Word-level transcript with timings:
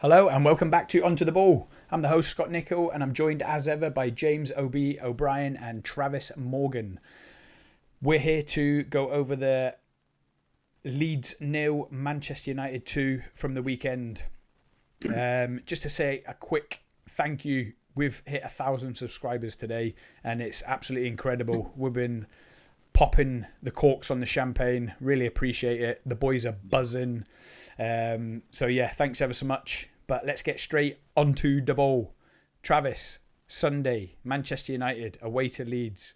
Hello 0.00 0.30
and 0.30 0.46
welcome 0.46 0.70
back 0.70 0.88
to 0.88 1.04
Onto 1.04 1.26
the 1.26 1.32
Ball. 1.32 1.68
I'm 1.90 2.00
the 2.00 2.08
host 2.08 2.30
Scott 2.30 2.50
Nichol 2.50 2.90
and 2.90 3.02
I'm 3.02 3.12
joined 3.12 3.42
as 3.42 3.68
ever 3.68 3.90
by 3.90 4.08
James 4.08 4.50
OB 4.52 4.74
O'Brien 5.02 5.58
and 5.58 5.84
Travis 5.84 6.32
Morgan. 6.38 6.98
We're 8.00 8.18
here 8.18 8.40
to 8.40 8.84
go 8.84 9.10
over 9.10 9.36
the 9.36 9.76
Leeds 10.86 11.34
nil, 11.38 11.86
Manchester 11.90 12.50
United 12.50 12.86
two 12.86 13.20
from 13.34 13.52
the 13.52 13.62
weekend. 13.62 14.22
Um, 15.04 15.60
just 15.66 15.82
to 15.82 15.90
say 15.90 16.24
a 16.26 16.32
quick 16.32 16.82
thank 17.10 17.44
you. 17.44 17.74
We've 17.94 18.22
hit 18.24 18.40
a 18.42 18.48
thousand 18.48 18.94
subscribers 18.94 19.54
today, 19.54 19.96
and 20.24 20.40
it's 20.40 20.62
absolutely 20.66 21.08
incredible. 21.08 21.74
We've 21.76 21.92
been 21.92 22.26
popping 22.94 23.46
the 23.62 23.70
corks 23.70 24.10
on 24.10 24.20
the 24.20 24.26
champagne. 24.26 24.94
Really 24.98 25.26
appreciate 25.26 25.82
it. 25.82 26.00
The 26.06 26.14
boys 26.14 26.46
are 26.46 26.56
buzzing. 26.64 27.24
Um, 27.80 28.42
so 28.50 28.66
yeah, 28.66 28.88
thanks 28.88 29.22
ever 29.22 29.32
so 29.32 29.46
much. 29.46 29.88
But 30.06 30.26
let's 30.26 30.42
get 30.42 30.60
straight 30.60 30.98
onto 31.16 31.64
the 31.64 31.74
ball. 31.74 32.14
Travis, 32.62 33.20
Sunday, 33.46 34.16
Manchester 34.22 34.72
United 34.72 35.18
away 35.22 35.48
to 35.50 35.64
Leeds. 35.64 36.14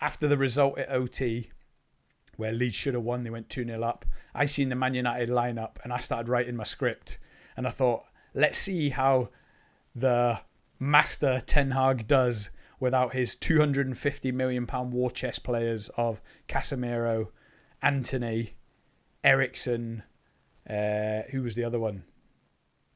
After 0.00 0.26
the 0.26 0.38
result 0.38 0.78
at 0.78 0.90
OT, 0.90 1.50
where 2.36 2.52
Leeds 2.52 2.74
should 2.74 2.94
have 2.94 3.02
won, 3.02 3.22
they 3.22 3.30
went 3.30 3.50
2 3.50 3.64
0 3.64 3.82
up. 3.82 4.06
I 4.34 4.46
seen 4.46 4.70
the 4.70 4.76
Man 4.76 4.94
United 4.94 5.28
lineup 5.28 5.76
and 5.84 5.92
I 5.92 5.98
started 5.98 6.28
writing 6.28 6.56
my 6.56 6.64
script. 6.64 7.18
And 7.56 7.66
I 7.66 7.70
thought, 7.70 8.04
let's 8.32 8.58
see 8.58 8.88
how 8.88 9.28
the 9.94 10.40
master 10.80 11.40
Ten 11.44 11.70
Hag 11.70 12.06
does 12.06 12.50
without 12.80 13.12
his 13.12 13.36
250 13.36 14.32
million 14.32 14.66
pound 14.66 14.92
war 14.92 15.10
chest 15.10 15.44
players 15.44 15.90
of 15.96 16.20
Casemiro, 16.48 17.28
Antony, 17.82 18.54
Eriksen, 19.22 20.02
uh, 20.68 21.22
who 21.30 21.42
was 21.42 21.54
the 21.54 21.64
other 21.64 21.78
one? 21.78 22.04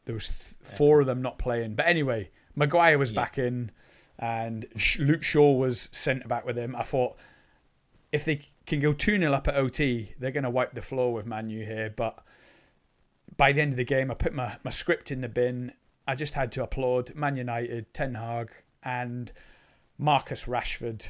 There 0.04 0.14
was 0.14 0.28
th- 0.28 0.76
four 0.76 1.00
of 1.00 1.06
them 1.06 1.22
not 1.22 1.38
playing. 1.38 1.74
But 1.74 1.86
anyway, 1.86 2.30
Maguire 2.54 2.98
was 2.98 3.10
yeah. 3.10 3.22
back 3.22 3.38
in, 3.38 3.70
and 4.18 4.66
Luke 4.98 5.22
Shaw 5.22 5.52
was 5.52 5.88
centre 5.92 6.28
back 6.28 6.46
with 6.46 6.56
him. 6.56 6.74
I 6.74 6.82
thought 6.82 7.18
if 8.12 8.24
they 8.24 8.42
can 8.66 8.80
go 8.80 8.92
2 8.92 9.18
0 9.18 9.32
up 9.32 9.48
at 9.48 9.56
OT, 9.56 10.14
they're 10.18 10.30
going 10.30 10.44
to 10.44 10.50
wipe 10.50 10.74
the 10.74 10.82
floor 10.82 11.12
with 11.12 11.26
Man 11.26 11.46
Manu 11.46 11.64
here. 11.64 11.92
But 11.94 12.18
by 13.36 13.52
the 13.52 13.60
end 13.60 13.72
of 13.72 13.76
the 13.76 13.84
game, 13.84 14.10
I 14.10 14.14
put 14.14 14.34
my, 14.34 14.56
my 14.64 14.70
script 14.70 15.10
in 15.10 15.20
the 15.20 15.28
bin. 15.28 15.72
I 16.06 16.14
just 16.14 16.34
had 16.34 16.52
to 16.52 16.62
applaud 16.62 17.14
Man 17.14 17.36
United, 17.36 17.92
Ten 17.92 18.14
Hag, 18.14 18.50
and 18.82 19.30
Marcus 19.98 20.44
Rashford. 20.46 21.06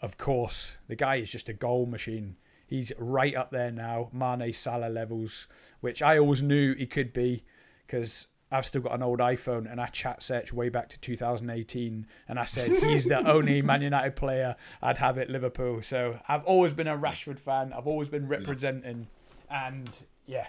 Of 0.00 0.18
course, 0.18 0.76
the 0.88 0.96
guy 0.96 1.16
is 1.16 1.30
just 1.30 1.48
a 1.48 1.54
goal 1.54 1.86
machine. 1.86 2.36
He's 2.72 2.90
right 2.98 3.36
up 3.36 3.50
there 3.50 3.70
now, 3.70 4.08
Mane 4.14 4.50
Salah 4.50 4.88
levels, 4.88 5.46
which 5.82 6.00
I 6.00 6.16
always 6.16 6.42
knew 6.42 6.74
he 6.74 6.86
could 6.86 7.12
be 7.12 7.44
because 7.86 8.28
I've 8.50 8.64
still 8.64 8.80
got 8.80 8.94
an 8.94 9.02
old 9.02 9.18
iPhone 9.18 9.70
and 9.70 9.78
I 9.78 9.88
chat 9.88 10.22
search 10.22 10.54
way 10.54 10.70
back 10.70 10.88
to 10.88 11.00
2018 11.00 12.06
and 12.28 12.38
I 12.38 12.44
said 12.44 12.78
he's 12.78 13.04
the 13.04 13.28
only 13.30 13.60
Man 13.60 13.82
United 13.82 14.16
player 14.16 14.56
I'd 14.80 14.96
have 14.96 15.18
at 15.18 15.28
Liverpool. 15.28 15.82
So 15.82 16.18
I've 16.28 16.44
always 16.44 16.72
been 16.72 16.86
a 16.86 16.96
Rashford 16.96 17.38
fan. 17.38 17.74
I've 17.74 17.86
always 17.86 18.08
been 18.08 18.26
representing. 18.26 19.06
And 19.50 20.06
yeah, 20.24 20.46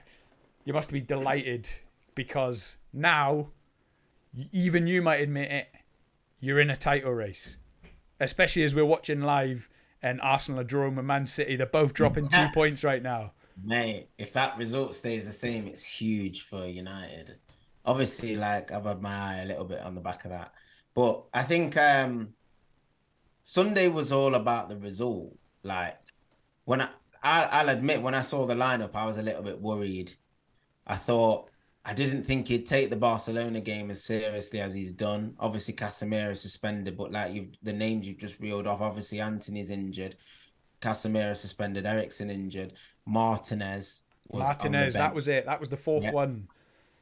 you 0.63 0.71
must 0.71 0.93
be 0.93 1.02
delighted 1.02 1.69
because 2.15 2.77
now, 2.93 3.49
even 4.53 4.87
you 4.87 5.02
might 5.02 5.19
admit 5.19 5.52
it, 5.52 5.67
you're 6.39 6.61
in 6.61 6.69
a 6.69 6.77
title 6.77 7.11
race. 7.11 7.58
Especially 8.21 8.63
as 8.63 8.73
we're 8.73 8.85
watching 8.85 9.19
live 9.19 9.67
and 10.03 10.21
Arsenal 10.21 10.61
are 10.61 10.65
drawing 10.65 10.95
with 10.95 11.05
Man 11.05 11.25
City. 11.25 11.55
They're 11.55 11.65
both 11.65 11.93
dropping 11.93 12.27
two 12.27 12.47
points 12.53 12.83
right 12.83 13.01
now. 13.01 13.31
Mate, 13.63 14.09
if 14.17 14.33
that 14.33 14.57
result 14.57 14.93
stays 14.95 15.25
the 15.25 15.31
same, 15.31 15.67
it's 15.67 15.83
huge 15.83 16.41
for 16.41 16.67
United 16.67 17.37
obviously 17.85 18.35
like 18.35 18.71
I've 18.71 18.85
had 18.85 19.01
my 19.01 19.15
eye 19.15 19.41
a 19.41 19.45
little 19.45 19.65
bit 19.65 19.81
on 19.81 19.95
the 19.95 20.01
back 20.01 20.25
of 20.25 20.31
that. 20.31 20.53
But 20.93 21.23
I 21.33 21.43
think 21.43 21.75
um 21.77 22.33
Sunday 23.41 23.87
was 23.87 24.11
all 24.11 24.35
about 24.35 24.69
the 24.69 24.77
result. 24.77 25.36
Like 25.63 25.97
when 26.65 26.81
I, 26.81 26.89
I 27.23 27.63
will 27.63 27.69
admit 27.69 28.02
when 28.02 28.15
I 28.15 28.21
saw 28.21 28.45
the 28.45 28.55
lineup, 28.55 28.95
I 28.95 29.05
was 29.05 29.17
a 29.17 29.21
little 29.23 29.43
bit 29.43 29.59
worried. 29.59 30.13
I 30.86 30.95
thought 30.95 31.49
I 31.86 31.94
didn't 31.94 32.23
think 32.23 32.48
he'd 32.48 32.66
take 32.66 32.89
the 32.89 32.95
Barcelona 32.95 33.60
game 33.60 33.92
as 33.92 34.04
seriously 34.04 34.61
as 34.61 34.73
he's 34.73 34.94
done. 34.94 35.36
Obviously, 35.39 35.73
Casemiro 35.73 36.36
suspended, 36.36 36.95
but 36.98 37.11
like 37.11 37.33
you've, 37.33 37.49
the 37.61 37.73
names 37.73 38.08
you've 38.08 38.20
just 38.20 38.39
reeled 38.39 38.67
off. 38.67 38.80
Obviously, 38.80 39.20
Antony's 39.20 39.70
injured, 39.70 40.16
Casemiro 40.82 41.36
suspended, 41.36 41.86
Eriksen 41.86 42.30
injured, 42.30 42.73
Martinez. 43.05 44.02
Martinez, 44.32 44.93
that 44.93 45.14
was 45.14 45.27
it. 45.27 45.45
That 45.45 45.60
was 45.60 45.67
the 45.67 45.77
fourth 45.77 46.10
one. 46.14 46.48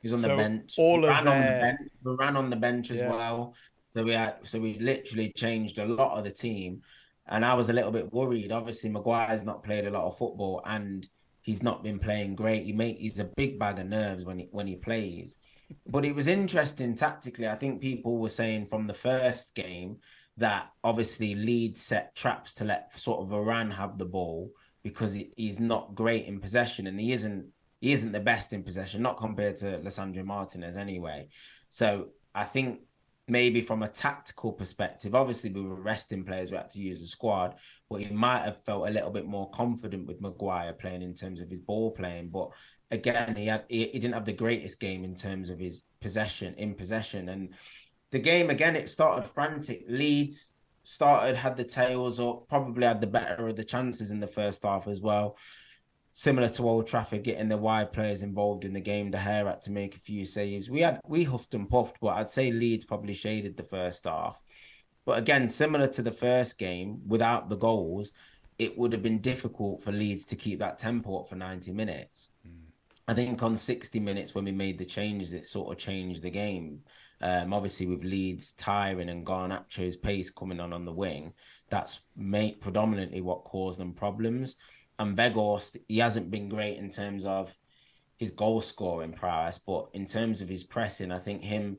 He's 0.01 0.13
on 0.13 0.19
so 0.19 0.29
the 0.29 0.35
bench. 0.35 0.73
All 0.79 1.03
of 1.05 1.11
ran 1.11 1.27
on 1.27 1.37
the 1.37 1.59
bench. 1.59 1.79
Varane 2.03 2.35
on 2.35 2.49
the 2.49 2.55
bench 2.55 2.89
as 2.89 2.99
yeah. 2.99 3.09
well. 3.09 3.53
So 3.95 4.03
we 4.03 4.13
had, 4.13 4.35
so 4.43 4.59
we 4.59 4.79
literally 4.79 5.31
changed 5.31 5.77
a 5.77 5.85
lot 5.85 6.17
of 6.17 6.23
the 6.23 6.31
team, 6.31 6.81
and 7.27 7.45
I 7.45 7.53
was 7.53 7.69
a 7.69 7.73
little 7.73 7.91
bit 7.91 8.11
worried. 8.11 8.51
Obviously, 8.51 8.89
Maguire's 8.89 9.45
not 9.45 9.63
played 9.63 9.85
a 9.85 9.91
lot 9.91 10.05
of 10.05 10.17
football, 10.17 10.63
and 10.65 11.07
he's 11.41 11.63
not 11.63 11.83
been 11.83 11.99
playing 11.99 12.35
great. 12.35 12.63
He 12.63 12.73
make 12.73 12.97
he's 12.97 13.19
a 13.19 13.25
big 13.25 13.59
bag 13.59 13.79
of 13.79 13.87
nerves 13.87 14.25
when 14.25 14.39
he 14.39 14.47
when 14.51 14.67
he 14.67 14.75
plays. 14.75 15.39
But 15.87 16.05
it 16.05 16.15
was 16.15 16.27
interesting 16.27 16.95
tactically. 16.95 17.47
I 17.47 17.55
think 17.55 17.81
people 17.81 18.17
were 18.17 18.29
saying 18.29 18.67
from 18.67 18.87
the 18.87 18.93
first 18.93 19.55
game 19.55 19.97
that 20.37 20.69
obviously 20.83 21.35
Leeds 21.35 21.81
set 21.81 22.15
traps 22.15 22.53
to 22.55 22.65
let 22.65 22.99
sort 22.99 23.21
of 23.21 23.29
Varane 23.29 23.73
have 23.73 23.97
the 23.97 24.05
ball 24.05 24.51
because 24.83 25.17
he's 25.35 25.59
not 25.59 25.95
great 25.95 26.25
in 26.25 26.39
possession, 26.39 26.87
and 26.87 26.99
he 26.99 27.13
isn't 27.13 27.47
he 27.79 27.93
isn't 27.93 28.11
the 28.11 28.19
best 28.19 28.53
in 28.53 28.63
possession, 28.63 29.01
not 29.01 29.17
compared 29.17 29.57
to 29.57 29.79
Lisandro 29.79 30.23
Martinez 30.23 30.77
anyway. 30.77 31.27
So 31.69 32.09
I 32.33 32.43
think 32.43 32.81
maybe 33.31 33.61
from 33.61 33.81
a 33.81 33.87
tactical 33.87 34.51
perspective, 34.51 35.15
obviously 35.15 35.49
we 35.49 35.61
were 35.61 35.81
resting 35.81 36.21
players, 36.21 36.51
we 36.51 36.57
had 36.57 36.69
to 36.69 36.81
use 36.81 36.99
the 36.99 37.07
squad, 37.07 37.55
but 37.89 38.01
he 38.01 38.13
might 38.13 38.43
have 38.43 38.61
felt 38.65 38.89
a 38.89 38.91
little 38.91 39.09
bit 39.09 39.25
more 39.25 39.49
confident 39.51 40.05
with 40.05 40.19
Maguire 40.19 40.73
playing 40.73 41.01
in 41.01 41.13
terms 41.13 41.39
of 41.39 41.49
his 41.49 41.61
ball 41.61 41.91
playing. 41.91 42.27
But 42.27 42.49
again, 42.91 43.33
he 43.37 43.47
had 43.47 43.63
he, 43.69 43.85
he 43.85 43.99
didn't 43.99 44.15
have 44.15 44.25
the 44.25 44.33
greatest 44.33 44.81
game 44.81 45.05
in 45.05 45.15
terms 45.15 45.49
of 45.49 45.59
his 45.59 45.83
possession 46.01 46.53
in 46.55 46.75
possession. 46.75 47.29
And 47.29 47.53
the 48.11 48.19
game 48.19 48.49
again, 48.49 48.75
it 48.75 48.89
started 48.89 49.25
frantic. 49.25 49.85
Leeds 49.87 50.55
started 50.83 51.37
had 51.37 51.55
the 51.55 51.63
tails 51.63 52.19
up, 52.19 52.49
probably 52.49 52.85
had 52.85 52.99
the 52.99 53.07
better 53.07 53.47
of 53.47 53.55
the 53.55 53.63
chances 53.63 54.11
in 54.11 54.19
the 54.19 54.27
first 54.27 54.65
half 54.65 54.89
as 54.89 54.99
well 54.99 55.37
similar 56.13 56.49
to 56.49 56.67
Old 56.67 56.87
Trafford, 56.87 57.23
getting 57.23 57.49
the 57.49 57.57
wide 57.57 57.93
players 57.93 58.21
involved 58.21 58.65
in 58.65 58.73
the 58.73 58.79
game. 58.79 59.11
De 59.11 59.17
Gea 59.17 59.45
had 59.45 59.61
to 59.63 59.71
make 59.71 59.95
a 59.95 59.99
few 59.99 60.25
saves. 60.25 60.69
We 60.69 60.81
had 60.81 60.99
we 61.07 61.23
huffed 61.23 61.53
and 61.53 61.69
puffed, 61.69 61.97
but 62.01 62.17
I'd 62.17 62.29
say 62.29 62.51
Leeds 62.51 62.85
probably 62.85 63.13
shaded 63.13 63.57
the 63.57 63.63
first 63.63 64.05
half. 64.05 64.39
But 65.05 65.17
again, 65.17 65.49
similar 65.49 65.87
to 65.87 66.01
the 66.01 66.11
first 66.11 66.57
game, 66.57 67.01
without 67.07 67.49
the 67.49 67.57
goals, 67.57 68.11
it 68.59 68.77
would 68.77 68.93
have 68.93 69.01
been 69.01 69.19
difficult 69.19 69.81
for 69.81 69.91
Leeds 69.91 70.25
to 70.25 70.35
keep 70.35 70.59
that 70.59 70.77
tempo 70.77 71.19
up 71.19 71.29
for 71.29 71.35
90 71.35 71.71
minutes. 71.71 72.29
Mm. 72.47 72.61
I 73.07 73.13
think 73.13 73.41
on 73.41 73.57
60 73.57 73.99
minutes 73.99 74.35
when 74.35 74.45
we 74.45 74.51
made 74.51 74.77
the 74.77 74.85
changes, 74.85 75.33
it 75.33 75.47
sort 75.47 75.71
of 75.71 75.79
changed 75.79 76.21
the 76.21 76.29
game. 76.29 76.81
Um, 77.21 77.53
obviously, 77.53 77.87
with 77.87 78.03
Leeds 78.03 78.51
tiring 78.53 79.09
and 79.09 79.25
Garnacho's 79.25 79.97
pace 79.97 80.29
coming 80.29 80.59
on 80.59 80.73
on 80.73 80.85
the 80.85 80.93
wing, 80.93 81.33
that's 81.69 82.01
made 82.15 82.61
predominantly 82.61 83.21
what 83.21 83.43
caused 83.43 83.79
them 83.79 83.93
problems 83.93 84.57
and 85.01 85.17
Weghorst, 85.17 85.77
he 85.87 85.97
hasn't 85.97 86.29
been 86.29 86.47
great 86.47 86.77
in 86.77 86.89
terms 86.91 87.25
of 87.25 87.57
his 88.17 88.29
goal 88.29 88.61
scoring 88.61 89.13
prowess, 89.13 89.57
but 89.57 89.89
in 89.93 90.05
terms 90.05 90.43
of 90.43 90.49
his 90.49 90.63
pressing, 90.63 91.11
I 91.11 91.17
think 91.17 91.41
him 91.41 91.77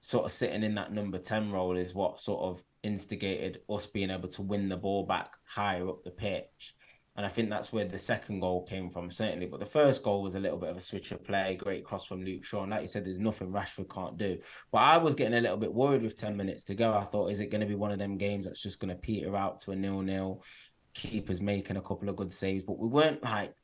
sort 0.00 0.24
of 0.24 0.32
sitting 0.32 0.62
in 0.62 0.74
that 0.76 0.90
number 0.90 1.18
10 1.18 1.52
role 1.52 1.76
is 1.76 1.94
what 1.94 2.18
sort 2.18 2.42
of 2.42 2.64
instigated 2.82 3.60
us 3.68 3.86
being 3.86 4.10
able 4.10 4.28
to 4.30 4.42
win 4.42 4.70
the 4.70 4.76
ball 4.76 5.04
back 5.04 5.34
higher 5.46 5.86
up 5.86 6.02
the 6.02 6.10
pitch. 6.10 6.74
And 7.14 7.26
I 7.26 7.28
think 7.28 7.50
that's 7.50 7.74
where 7.74 7.84
the 7.84 7.98
second 7.98 8.40
goal 8.40 8.64
came 8.64 8.88
from, 8.88 9.10
certainly. 9.10 9.44
But 9.44 9.60
the 9.60 9.66
first 9.66 10.02
goal 10.02 10.22
was 10.22 10.34
a 10.34 10.40
little 10.40 10.56
bit 10.56 10.70
of 10.70 10.78
a 10.78 10.80
switch 10.80 11.12
of 11.12 11.22
play, 11.22 11.56
great 11.56 11.84
cross 11.84 12.06
from 12.06 12.24
Luke 12.24 12.42
Shaw. 12.42 12.62
And 12.62 12.70
like 12.70 12.80
you 12.80 12.88
said, 12.88 13.04
there's 13.04 13.18
nothing 13.18 13.52
Rashford 13.52 13.92
can't 13.92 14.16
do. 14.16 14.38
But 14.70 14.78
I 14.78 14.96
was 14.96 15.14
getting 15.14 15.36
a 15.36 15.42
little 15.42 15.58
bit 15.58 15.74
worried 15.74 16.02
with 16.02 16.16
10 16.16 16.38
minutes 16.38 16.64
to 16.64 16.74
go. 16.74 16.94
I 16.94 17.04
thought, 17.04 17.30
is 17.30 17.40
it 17.40 17.50
going 17.50 17.60
to 17.60 17.66
be 17.66 17.74
one 17.74 17.92
of 17.92 17.98
them 17.98 18.16
games 18.16 18.46
that's 18.46 18.62
just 18.62 18.80
going 18.80 18.88
to 18.88 18.94
peter 18.94 19.36
out 19.36 19.60
to 19.60 19.72
a 19.72 19.76
nil 19.76 20.00
nil? 20.00 20.42
Keepers 20.94 21.40
making 21.40 21.76
a 21.76 21.82
couple 21.82 22.08
of 22.08 22.16
good 22.16 22.32
saves, 22.32 22.62
but 22.62 22.78
we 22.78 22.88
weren't 22.88 23.22
like 23.22 23.54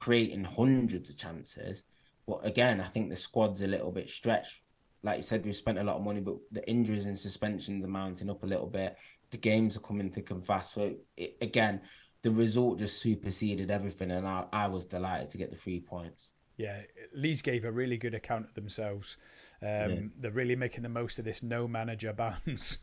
creating 0.00 0.44
hundreds 0.44 1.10
of 1.10 1.16
chances. 1.16 1.84
But 2.26 2.44
again, 2.44 2.80
I 2.80 2.88
think 2.88 3.10
the 3.10 3.16
squad's 3.16 3.62
a 3.62 3.66
little 3.66 3.92
bit 3.92 4.10
stretched. 4.10 4.60
Like 5.02 5.18
you 5.18 5.22
said, 5.22 5.44
we've 5.44 5.56
spent 5.56 5.78
a 5.78 5.84
lot 5.84 5.96
of 5.96 6.02
money, 6.02 6.20
but 6.20 6.36
the 6.50 6.68
injuries 6.68 7.06
and 7.06 7.18
suspensions 7.18 7.84
are 7.84 7.88
mounting 7.88 8.30
up 8.30 8.42
a 8.42 8.46
little 8.46 8.66
bit. 8.66 8.96
The 9.30 9.36
games 9.36 9.76
are 9.76 9.80
coming 9.80 10.10
thick 10.10 10.30
and 10.30 10.44
fast. 10.44 10.74
So 10.74 10.94
it, 11.16 11.36
again, 11.40 11.80
the 12.22 12.30
result 12.30 12.78
just 12.78 13.00
superseded 13.00 13.70
everything, 13.70 14.10
and 14.10 14.26
I, 14.26 14.44
I 14.52 14.66
was 14.66 14.86
delighted 14.86 15.30
to 15.30 15.38
get 15.38 15.50
the 15.50 15.56
three 15.56 15.80
points. 15.80 16.32
Yeah, 16.56 16.80
Leeds 17.14 17.42
gave 17.42 17.64
a 17.64 17.70
really 17.70 17.96
good 17.96 18.14
account 18.14 18.46
of 18.46 18.54
themselves. 18.54 19.16
Um, 19.62 19.68
yeah. 19.68 20.00
They're 20.18 20.30
really 20.32 20.56
making 20.56 20.82
the 20.82 20.88
most 20.88 21.20
of 21.20 21.24
this 21.24 21.42
no 21.42 21.68
manager 21.68 22.12
bounce 22.46 22.78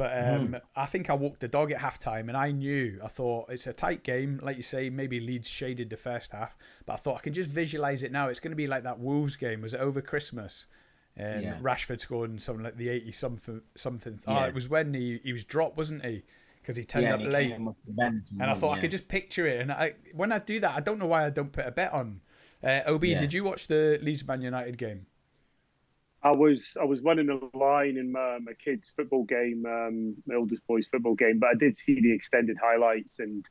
but 0.00 0.16
um, 0.16 0.48
mm. 0.48 0.60
I 0.74 0.86
think 0.86 1.10
I 1.10 1.12
walked 1.12 1.40
the 1.40 1.48
dog 1.48 1.72
at 1.72 1.78
halftime, 1.78 2.28
and 2.28 2.36
I 2.36 2.52
knew. 2.52 2.98
I 3.04 3.08
thought 3.08 3.50
it's 3.50 3.66
a 3.66 3.74
tight 3.74 4.02
game, 4.02 4.40
like 4.42 4.56
you 4.56 4.62
say. 4.62 4.88
Maybe 4.88 5.20
Leeds 5.20 5.46
shaded 5.46 5.90
the 5.90 5.98
first 5.98 6.32
half, 6.32 6.56
but 6.86 6.94
I 6.94 6.96
thought 6.96 7.18
I 7.18 7.20
can 7.20 7.34
just 7.34 7.50
visualize 7.50 8.02
it 8.02 8.10
now. 8.10 8.28
It's 8.28 8.40
going 8.40 8.52
to 8.52 8.56
be 8.56 8.66
like 8.66 8.84
that 8.84 8.98
Wolves 8.98 9.36
game. 9.36 9.60
Was 9.60 9.74
it 9.74 9.80
over 9.80 10.00
Christmas? 10.00 10.64
and 11.16 11.42
yeah. 11.42 11.58
Rashford 11.60 12.00
scored 12.00 12.30
in 12.30 12.38
something 12.38 12.64
like 12.64 12.78
the 12.78 12.88
eighty 12.88 13.12
something 13.12 13.60
something. 13.74 14.18
Yeah. 14.26 14.44
Oh, 14.44 14.48
it 14.48 14.54
was 14.54 14.70
when 14.70 14.94
he, 14.94 15.20
he 15.22 15.34
was 15.34 15.44
dropped, 15.44 15.76
wasn't 15.76 16.02
he? 16.02 16.22
Because 16.62 16.78
he 16.78 16.84
turned 16.84 17.04
yeah, 17.04 17.14
up 17.14 17.20
late, 17.20 17.52
and 17.52 18.42
I 18.42 18.54
thought 18.54 18.78
I 18.78 18.80
could 18.80 18.90
just 18.90 19.06
picture 19.06 19.46
it. 19.46 19.60
And 19.60 19.70
I 19.70 19.96
when 20.14 20.32
I 20.32 20.38
do 20.38 20.60
that, 20.60 20.74
I 20.74 20.80
don't 20.80 20.98
know 20.98 21.06
why 21.06 21.26
I 21.26 21.30
don't 21.30 21.52
put 21.52 21.66
a 21.66 21.70
bet 21.70 21.92
on. 21.92 22.20
Uh, 22.62 22.80
Ob, 22.86 23.02
did 23.02 23.34
you 23.34 23.44
watch 23.44 23.66
the 23.66 23.98
Leeds 24.02 24.26
Man 24.26 24.40
United 24.40 24.78
game? 24.78 25.06
I 26.22 26.32
was 26.32 26.76
I 26.80 26.84
was 26.84 27.02
running 27.02 27.30
a 27.30 27.56
line 27.56 27.96
in 27.96 28.12
my, 28.12 28.38
my 28.40 28.52
kids' 28.52 28.92
football 28.94 29.24
game, 29.24 29.64
um, 29.66 30.16
my 30.26 30.34
oldest 30.34 30.66
boy's 30.66 30.86
football 30.86 31.14
game, 31.14 31.38
but 31.38 31.50
I 31.50 31.54
did 31.54 31.76
see 31.76 32.00
the 32.00 32.12
extended 32.12 32.58
highlights, 32.62 33.20
and 33.20 33.48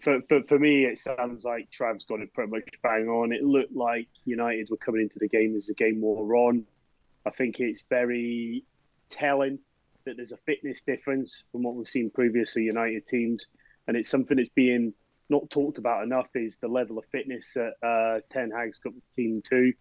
for, 0.00 0.20
for 0.28 0.42
for 0.42 0.58
me, 0.58 0.84
it 0.84 0.98
sounds 0.98 1.44
like 1.44 1.70
Trav's 1.70 2.04
got 2.04 2.20
it 2.20 2.32
pretty 2.34 2.50
much 2.50 2.68
bang 2.82 3.08
on. 3.08 3.32
It 3.32 3.44
looked 3.44 3.74
like 3.74 4.08
United 4.24 4.68
were 4.70 4.76
coming 4.76 5.02
into 5.02 5.18
the 5.20 5.28
game 5.28 5.56
as 5.56 5.66
the 5.66 5.74
game 5.74 6.00
wore 6.00 6.34
on. 6.48 6.64
I 7.24 7.30
think 7.30 7.60
it's 7.60 7.84
very 7.88 8.64
telling 9.10 9.60
that 10.04 10.16
there's 10.16 10.32
a 10.32 10.38
fitness 10.38 10.80
difference 10.82 11.44
from 11.52 11.62
what 11.62 11.76
we've 11.76 11.88
seen 11.88 12.10
previously 12.10 12.64
United 12.64 13.06
teams, 13.06 13.46
and 13.86 13.96
it's 13.96 14.10
something 14.10 14.36
that's 14.36 14.50
being 14.50 14.94
not 15.30 15.48
talked 15.50 15.78
about 15.78 16.02
enough 16.02 16.28
is 16.34 16.56
the 16.60 16.68
level 16.68 16.98
of 16.98 17.04
fitness 17.12 17.54
that 17.54 17.74
uh, 17.86 18.20
Ten 18.32 18.50
Hag's 18.50 18.78
got 18.78 18.94
the 18.94 19.02
team 19.14 19.42
to. 19.50 19.72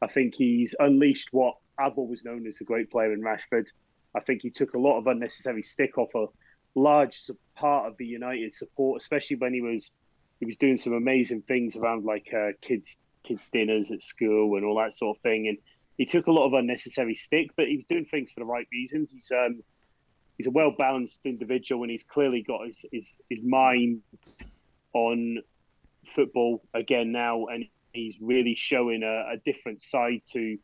I 0.00 0.06
think 0.06 0.34
he's 0.34 0.74
unleashed 0.78 1.28
what 1.32 1.54
I've 1.78 1.98
always 1.98 2.24
known 2.24 2.46
as 2.46 2.60
a 2.60 2.64
great 2.64 2.90
player 2.90 3.12
in 3.12 3.20
Rashford. 3.20 3.68
I 4.14 4.20
think 4.20 4.42
he 4.42 4.50
took 4.50 4.74
a 4.74 4.78
lot 4.78 4.98
of 4.98 5.06
unnecessary 5.06 5.62
stick 5.62 5.98
off 5.98 6.14
a 6.14 6.26
large 6.74 7.22
part 7.56 7.86
of 7.86 7.96
the 7.98 8.06
United 8.06 8.54
support, 8.54 9.00
especially 9.00 9.36
when 9.36 9.52
he 9.52 9.60
was 9.60 9.90
he 10.40 10.46
was 10.46 10.56
doing 10.56 10.78
some 10.78 10.92
amazing 10.92 11.42
things 11.42 11.76
around 11.76 12.04
like 12.04 12.32
uh, 12.32 12.52
kids 12.60 12.96
kids 13.24 13.46
dinners 13.52 13.90
at 13.90 14.02
school 14.02 14.56
and 14.56 14.64
all 14.64 14.78
that 14.78 14.94
sort 14.94 15.16
of 15.16 15.22
thing. 15.22 15.48
And 15.48 15.58
he 15.96 16.06
took 16.06 16.28
a 16.28 16.32
lot 16.32 16.46
of 16.46 16.52
unnecessary 16.54 17.16
stick, 17.16 17.50
but 17.56 17.66
he 17.66 17.76
was 17.76 17.84
doing 17.84 18.06
things 18.06 18.30
for 18.30 18.40
the 18.40 18.46
right 18.46 18.66
reasons. 18.72 19.10
He's 19.12 19.30
um 19.32 19.62
he's 20.36 20.46
a 20.46 20.50
well 20.50 20.70
balanced 20.70 21.20
individual, 21.24 21.82
and 21.82 21.90
he's 21.90 22.04
clearly 22.04 22.42
got 22.42 22.66
his, 22.66 22.84
his 22.92 23.16
his 23.28 23.40
mind 23.42 24.02
on 24.94 25.38
football 26.14 26.62
again 26.72 27.12
now, 27.12 27.46
and 27.46 27.64
he's 27.92 28.16
really 28.20 28.54
showing 28.54 29.02
a, 29.02 29.34
a 29.34 29.36
different 29.44 29.82
side 29.82 30.22
to 30.32 30.58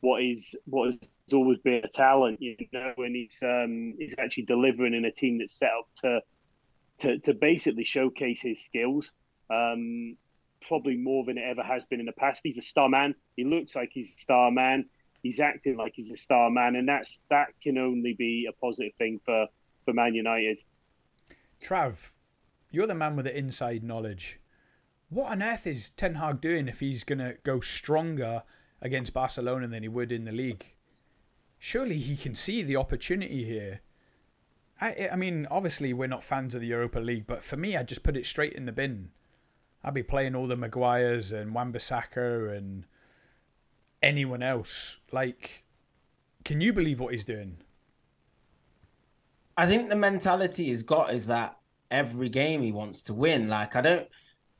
what 0.00 0.22
is 0.22 0.54
what 0.66 0.90
has 0.92 1.32
always 1.32 1.58
been 1.58 1.82
a 1.84 1.88
talent, 1.88 2.40
you 2.42 2.56
know, 2.72 2.92
and 2.98 3.16
he's 3.16 3.38
um, 3.42 3.94
he's 3.98 4.14
actually 4.18 4.44
delivering 4.44 4.94
in 4.94 5.04
a 5.04 5.10
team 5.10 5.38
that's 5.38 5.54
set 5.54 5.70
up 5.70 5.88
to 6.02 6.20
to, 6.98 7.18
to 7.20 7.34
basically 7.34 7.84
showcase 7.84 8.40
his 8.40 8.64
skills. 8.64 9.12
Um, 9.50 10.16
probably 10.66 10.96
more 10.96 11.24
than 11.24 11.36
it 11.36 11.44
ever 11.44 11.62
has 11.62 11.84
been 11.84 12.00
in 12.00 12.06
the 12.06 12.12
past. 12.12 12.40
He's 12.42 12.58
a 12.58 12.62
star 12.62 12.88
man. 12.88 13.14
He 13.36 13.44
looks 13.44 13.74
like 13.74 13.90
he's 13.92 14.14
a 14.14 14.18
star 14.18 14.50
man. 14.50 14.86
He's 15.22 15.40
acting 15.40 15.76
like 15.76 15.92
he's 15.94 16.10
a 16.10 16.16
star 16.16 16.50
man, 16.50 16.76
and 16.76 16.86
that's 16.88 17.20
that 17.30 17.48
can 17.62 17.78
only 17.78 18.14
be 18.14 18.46
a 18.48 18.52
positive 18.52 18.92
thing 18.98 19.20
for 19.24 19.46
for 19.84 19.92
Man 19.92 20.14
United. 20.14 20.60
Trav, 21.62 22.12
you're 22.70 22.86
the 22.86 22.94
man 22.94 23.16
with 23.16 23.24
the 23.24 23.36
inside 23.36 23.82
knowledge 23.82 24.38
what 25.14 25.30
on 25.30 25.42
earth 25.42 25.66
is 25.66 25.90
Ten 25.90 26.16
Hag 26.16 26.40
doing 26.40 26.66
if 26.66 26.80
he's 26.80 27.04
going 27.04 27.20
to 27.20 27.36
go 27.44 27.60
stronger 27.60 28.42
against 28.82 29.14
Barcelona 29.14 29.68
than 29.68 29.82
he 29.82 29.88
would 29.88 30.10
in 30.10 30.24
the 30.24 30.32
league? 30.32 30.74
Surely 31.58 31.98
he 31.98 32.16
can 32.16 32.34
see 32.34 32.62
the 32.62 32.76
opportunity 32.76 33.44
here. 33.44 33.80
I, 34.80 35.08
I 35.12 35.16
mean, 35.16 35.46
obviously 35.50 35.92
we're 35.92 36.08
not 36.08 36.24
fans 36.24 36.54
of 36.54 36.60
the 36.60 36.66
Europa 36.66 36.98
League, 36.98 37.28
but 37.28 37.44
for 37.44 37.56
me, 37.56 37.76
I'd 37.76 37.88
just 37.88 38.02
put 38.02 38.16
it 38.16 38.26
straight 38.26 38.54
in 38.54 38.66
the 38.66 38.72
bin. 38.72 39.10
I'd 39.84 39.94
be 39.94 40.02
playing 40.02 40.34
all 40.34 40.48
the 40.48 40.56
Maguires 40.56 41.30
and 41.30 41.54
Wan-Bissaka 41.54 42.56
and 42.56 42.84
anyone 44.02 44.42
else. 44.42 44.98
Like, 45.12 45.64
can 46.44 46.60
you 46.60 46.72
believe 46.72 46.98
what 46.98 47.12
he's 47.12 47.24
doing? 47.24 47.58
I 49.56 49.66
think 49.66 49.88
the 49.88 49.96
mentality 49.96 50.64
he's 50.64 50.82
got 50.82 51.14
is 51.14 51.28
that 51.28 51.56
every 51.90 52.28
game 52.28 52.62
he 52.62 52.72
wants 52.72 53.02
to 53.02 53.14
win. 53.14 53.46
Like, 53.48 53.76
I 53.76 53.80
don't. 53.80 54.08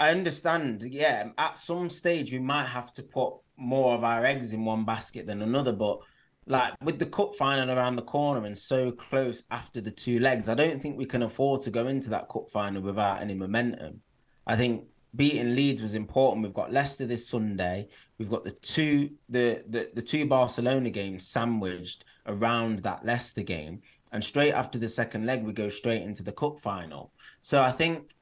I 0.01 0.11
understand. 0.11 0.83
Yeah, 0.83 1.29
at 1.39 1.59
some 1.59 1.89
stage 1.89 2.33
we 2.33 2.39
might 2.39 2.67
have 2.67 2.93
to 2.95 3.03
put 3.03 3.35
more 3.57 3.95
of 3.95 4.05
our 4.05 4.25
eggs 4.25 4.53
in 4.53 4.65
one 4.65 4.85
basket 4.85 5.27
than 5.27 5.43
another, 5.43 5.73
but 5.73 6.01
like 6.47 6.75
with 6.83 6.99
the 6.99 7.07
cup 7.07 7.35
final 7.35 7.71
around 7.71 7.97
the 7.97 8.03
corner 8.03 8.45
and 8.45 8.59
so 8.59 8.93
close 8.93 9.45
after 9.51 9.81
the 9.81 9.91
two 9.91 10.19
legs, 10.19 10.49
I 10.49 10.55
don't 10.55 10.83
think 10.83 10.99
we 10.99 11.07
can 11.07 11.23
afford 11.23 11.63
to 11.63 11.71
go 11.71 11.87
into 11.87 12.11
that 12.11 12.29
cup 12.29 12.51
final 12.51 12.83
without 12.83 13.21
any 13.21 13.35
momentum. 13.35 14.01
I 14.47 14.57
think 14.57 14.85
beating 15.17 15.55
Leeds 15.55 15.81
was 15.81 15.95
important. 15.95 16.45
We've 16.45 16.53
got 16.53 16.73
Leicester 16.73 17.07
this 17.07 17.29
Sunday. 17.29 17.89
We've 18.19 18.31
got 18.31 18.45
the 18.45 18.53
two 18.53 19.11
the 19.29 19.65
the, 19.69 19.91
the 19.95 20.03
two 20.03 20.27
Barcelona 20.27 20.91
games 20.91 21.27
sandwiched 21.27 22.05
around 22.27 22.81
that 22.81 23.05
Leicester 23.05 23.43
game. 23.43 23.81
And 24.13 24.23
straight 24.23 24.53
after 24.53 24.79
the 24.79 24.89
second 24.89 25.27
leg, 25.27 25.43
we 25.43 25.53
go 25.53 25.69
straight 25.69 26.03
into 26.03 26.23
the 26.23 26.33
cup 26.33 26.61
final. 26.61 27.13
So 27.41 27.63
I 27.63 27.73
think 27.73 28.15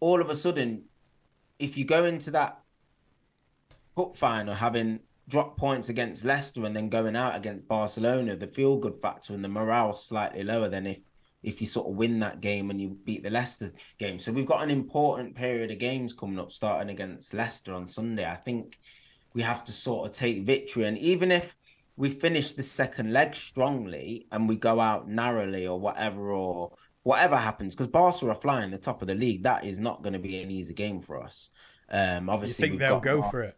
all 0.00 0.20
of 0.20 0.28
a 0.28 0.36
sudden 0.36 0.84
if 1.60 1.76
you 1.76 1.84
go 1.84 2.04
into 2.06 2.30
that 2.32 2.58
cup 3.96 4.16
final 4.16 4.54
having 4.54 5.00
dropped 5.28 5.58
points 5.58 5.90
against 5.90 6.24
Leicester 6.24 6.64
and 6.64 6.74
then 6.74 6.88
going 6.88 7.14
out 7.14 7.36
against 7.36 7.68
Barcelona, 7.68 8.34
the 8.34 8.48
feel 8.48 8.76
good 8.76 8.98
factor 9.00 9.34
and 9.34 9.44
the 9.44 9.48
morale 9.48 9.94
slightly 9.94 10.42
lower 10.42 10.68
than 10.68 10.86
if 10.86 10.98
if 11.42 11.60
you 11.60 11.66
sort 11.66 11.88
of 11.88 11.94
win 11.94 12.18
that 12.18 12.42
game 12.42 12.68
and 12.68 12.78
you 12.78 12.98
beat 13.04 13.22
the 13.22 13.30
Leicester 13.30 13.72
game. 13.98 14.18
So 14.18 14.30
we've 14.30 14.44
got 14.44 14.62
an 14.62 14.70
important 14.70 15.34
period 15.34 15.70
of 15.70 15.78
games 15.78 16.12
coming 16.12 16.38
up, 16.38 16.52
starting 16.52 16.90
against 16.90 17.32
Leicester 17.32 17.72
on 17.72 17.86
Sunday. 17.86 18.26
I 18.26 18.36
think 18.36 18.78
we 19.32 19.40
have 19.40 19.64
to 19.64 19.72
sort 19.72 20.06
of 20.06 20.14
take 20.14 20.42
victory, 20.42 20.84
and 20.84 20.98
even 20.98 21.30
if 21.30 21.56
we 21.96 22.10
finish 22.10 22.52
the 22.52 22.62
second 22.62 23.12
leg 23.12 23.34
strongly 23.34 24.26
and 24.32 24.48
we 24.48 24.56
go 24.56 24.80
out 24.80 25.08
narrowly 25.08 25.66
or 25.66 25.80
whatever, 25.80 26.30
or 26.30 26.72
whatever 27.10 27.36
happens, 27.36 27.74
because 27.74 27.88
Barca 27.88 28.28
are 28.28 28.36
flying 28.36 28.70
the 28.70 28.78
top 28.78 29.02
of 29.02 29.08
the 29.08 29.16
league, 29.16 29.42
that 29.42 29.64
is 29.64 29.80
not 29.80 30.00
going 30.04 30.12
to 30.12 30.20
be 30.20 30.40
an 30.40 30.48
easy 30.48 30.74
game 30.74 31.00
for 31.00 31.20
us. 31.20 31.50
Um, 31.90 32.30
obviously, 32.30 32.66
you 32.66 32.70
think 32.70 32.80
they'll 32.80 33.00
go 33.00 33.20
for 33.20 33.42
it? 33.42 33.56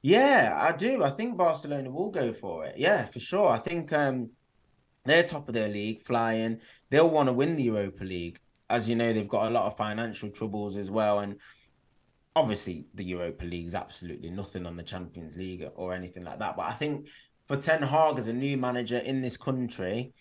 Yeah, 0.00 0.56
I 0.58 0.72
do. 0.72 1.04
I 1.04 1.10
think 1.10 1.36
Barcelona 1.36 1.90
will 1.90 2.10
go 2.10 2.32
for 2.32 2.64
it. 2.64 2.76
Yeah, 2.78 3.04
for 3.04 3.20
sure. 3.20 3.50
I 3.50 3.58
think 3.58 3.92
um, 3.92 4.30
they're 5.04 5.22
top 5.22 5.48
of 5.48 5.54
their 5.54 5.68
league, 5.68 6.02
flying. 6.02 6.60
They'll 6.88 7.10
want 7.10 7.28
to 7.28 7.34
win 7.34 7.56
the 7.56 7.64
Europa 7.64 8.04
League. 8.04 8.40
As 8.70 8.88
you 8.88 8.96
know, 8.96 9.12
they've 9.12 9.28
got 9.28 9.48
a 9.48 9.50
lot 9.50 9.66
of 9.66 9.76
financial 9.76 10.30
troubles 10.30 10.78
as 10.78 10.90
well, 10.90 11.18
and 11.18 11.36
obviously 12.34 12.86
the 12.94 13.04
Europa 13.04 13.44
League 13.44 13.66
is 13.66 13.74
absolutely 13.74 14.30
nothing 14.30 14.64
on 14.64 14.78
the 14.78 14.82
Champions 14.82 15.36
League 15.36 15.68
or 15.74 15.92
anything 15.92 16.24
like 16.24 16.38
that. 16.38 16.56
But 16.56 16.66
I 16.66 16.72
think 16.72 17.08
for 17.44 17.56
Ten 17.56 17.82
Hag 17.82 18.18
as 18.18 18.28
a 18.28 18.32
new 18.32 18.56
manager 18.56 18.98
in 18.98 19.20
this 19.20 19.36
country, 19.36 20.14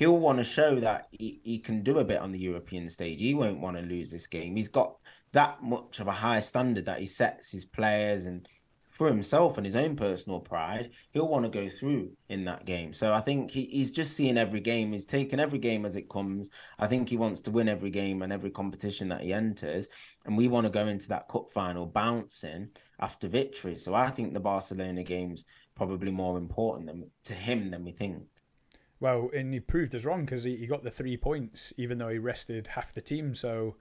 he'll 0.00 0.18
want 0.18 0.38
to 0.38 0.44
show 0.44 0.80
that 0.80 1.08
he, 1.10 1.40
he 1.44 1.58
can 1.58 1.82
do 1.82 1.98
a 1.98 2.04
bit 2.04 2.20
on 2.20 2.32
the 2.32 2.38
European 2.38 2.88
stage. 2.88 3.20
He 3.20 3.34
won't 3.34 3.60
want 3.60 3.76
to 3.76 3.82
lose 3.82 4.10
this 4.10 4.26
game. 4.26 4.56
He's 4.56 4.66
got 4.68 4.96
that 5.32 5.62
much 5.62 6.00
of 6.00 6.08
a 6.08 6.12
high 6.12 6.40
standard 6.40 6.86
that 6.86 7.00
he 7.00 7.06
sets 7.06 7.50
his 7.50 7.66
players 7.66 8.24
and 8.24 8.48
for 8.88 9.08
himself 9.08 9.58
and 9.58 9.66
his 9.66 9.76
own 9.76 9.96
personal 9.96 10.40
pride, 10.40 10.90
he'll 11.12 11.28
want 11.28 11.44
to 11.44 11.50
go 11.50 11.68
through 11.68 12.10
in 12.30 12.44
that 12.46 12.64
game. 12.64 12.94
So 12.94 13.12
I 13.12 13.20
think 13.20 13.50
he, 13.50 13.64
he's 13.64 13.92
just 13.92 14.16
seeing 14.16 14.38
every 14.38 14.60
game. 14.60 14.92
He's 14.92 15.04
taking 15.04 15.38
every 15.38 15.58
game 15.58 15.84
as 15.84 15.96
it 15.96 16.08
comes. 16.08 16.48
I 16.78 16.86
think 16.86 17.10
he 17.10 17.18
wants 17.18 17.42
to 17.42 17.50
win 17.50 17.68
every 17.68 17.90
game 17.90 18.22
and 18.22 18.32
every 18.32 18.50
competition 18.50 19.08
that 19.08 19.20
he 19.20 19.34
enters. 19.34 19.88
And 20.24 20.36
we 20.36 20.48
want 20.48 20.64
to 20.64 20.70
go 20.70 20.86
into 20.86 21.08
that 21.08 21.28
cup 21.28 21.50
final 21.50 21.84
bouncing 21.84 22.70
after 23.00 23.28
victory. 23.28 23.76
So 23.76 23.94
I 23.94 24.08
think 24.08 24.32
the 24.32 24.40
Barcelona 24.40 25.02
game's 25.02 25.44
probably 25.74 26.10
more 26.10 26.38
important 26.38 26.86
than, 26.86 27.10
to 27.24 27.34
him 27.34 27.70
than 27.70 27.84
we 27.84 27.92
think. 27.92 28.22
Well, 29.00 29.30
and 29.34 29.52
he 29.52 29.60
proved 29.60 29.94
us 29.94 30.04
wrong 30.04 30.24
because 30.24 30.44
he, 30.44 30.56
he 30.56 30.66
got 30.66 30.82
the 30.82 30.90
three 30.90 31.16
points, 31.16 31.72
even 31.78 31.98
though 31.98 32.08
he 32.08 32.18
rested 32.18 32.66
half 32.66 32.92
the 32.92 33.00
team. 33.00 33.34
So, 33.34 33.76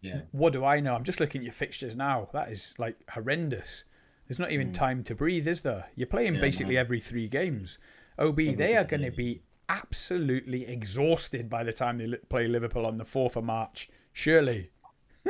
yeah. 0.00 0.22
what 0.32 0.54
do 0.54 0.64
I 0.64 0.80
know? 0.80 0.94
I'm 0.94 1.04
just 1.04 1.20
looking 1.20 1.40
at 1.40 1.44
your 1.44 1.52
fixtures 1.52 1.94
now. 1.94 2.28
That 2.32 2.50
is 2.50 2.74
like 2.78 2.96
horrendous. 3.10 3.84
There's 4.26 4.38
not 4.38 4.50
even 4.50 4.70
mm. 4.70 4.74
time 4.74 5.02
to 5.04 5.14
breathe, 5.14 5.46
is 5.46 5.60
there? 5.60 5.86
You're 5.94 6.06
playing 6.06 6.36
yeah, 6.36 6.40
basically 6.40 6.74
man. 6.76 6.84
every 6.84 7.00
three 7.00 7.28
games. 7.28 7.78
OB, 8.18 8.36
they 8.56 8.76
are 8.76 8.84
going 8.84 9.02
to 9.02 9.10
be 9.10 9.42
absolutely 9.68 10.66
exhausted 10.66 11.50
by 11.50 11.64
the 11.64 11.72
time 11.72 11.98
they 11.98 12.16
play 12.28 12.46
Liverpool 12.46 12.86
on 12.86 12.96
the 12.96 13.04
4th 13.04 13.36
of 13.36 13.44
March. 13.44 13.90
Surely. 14.12 14.70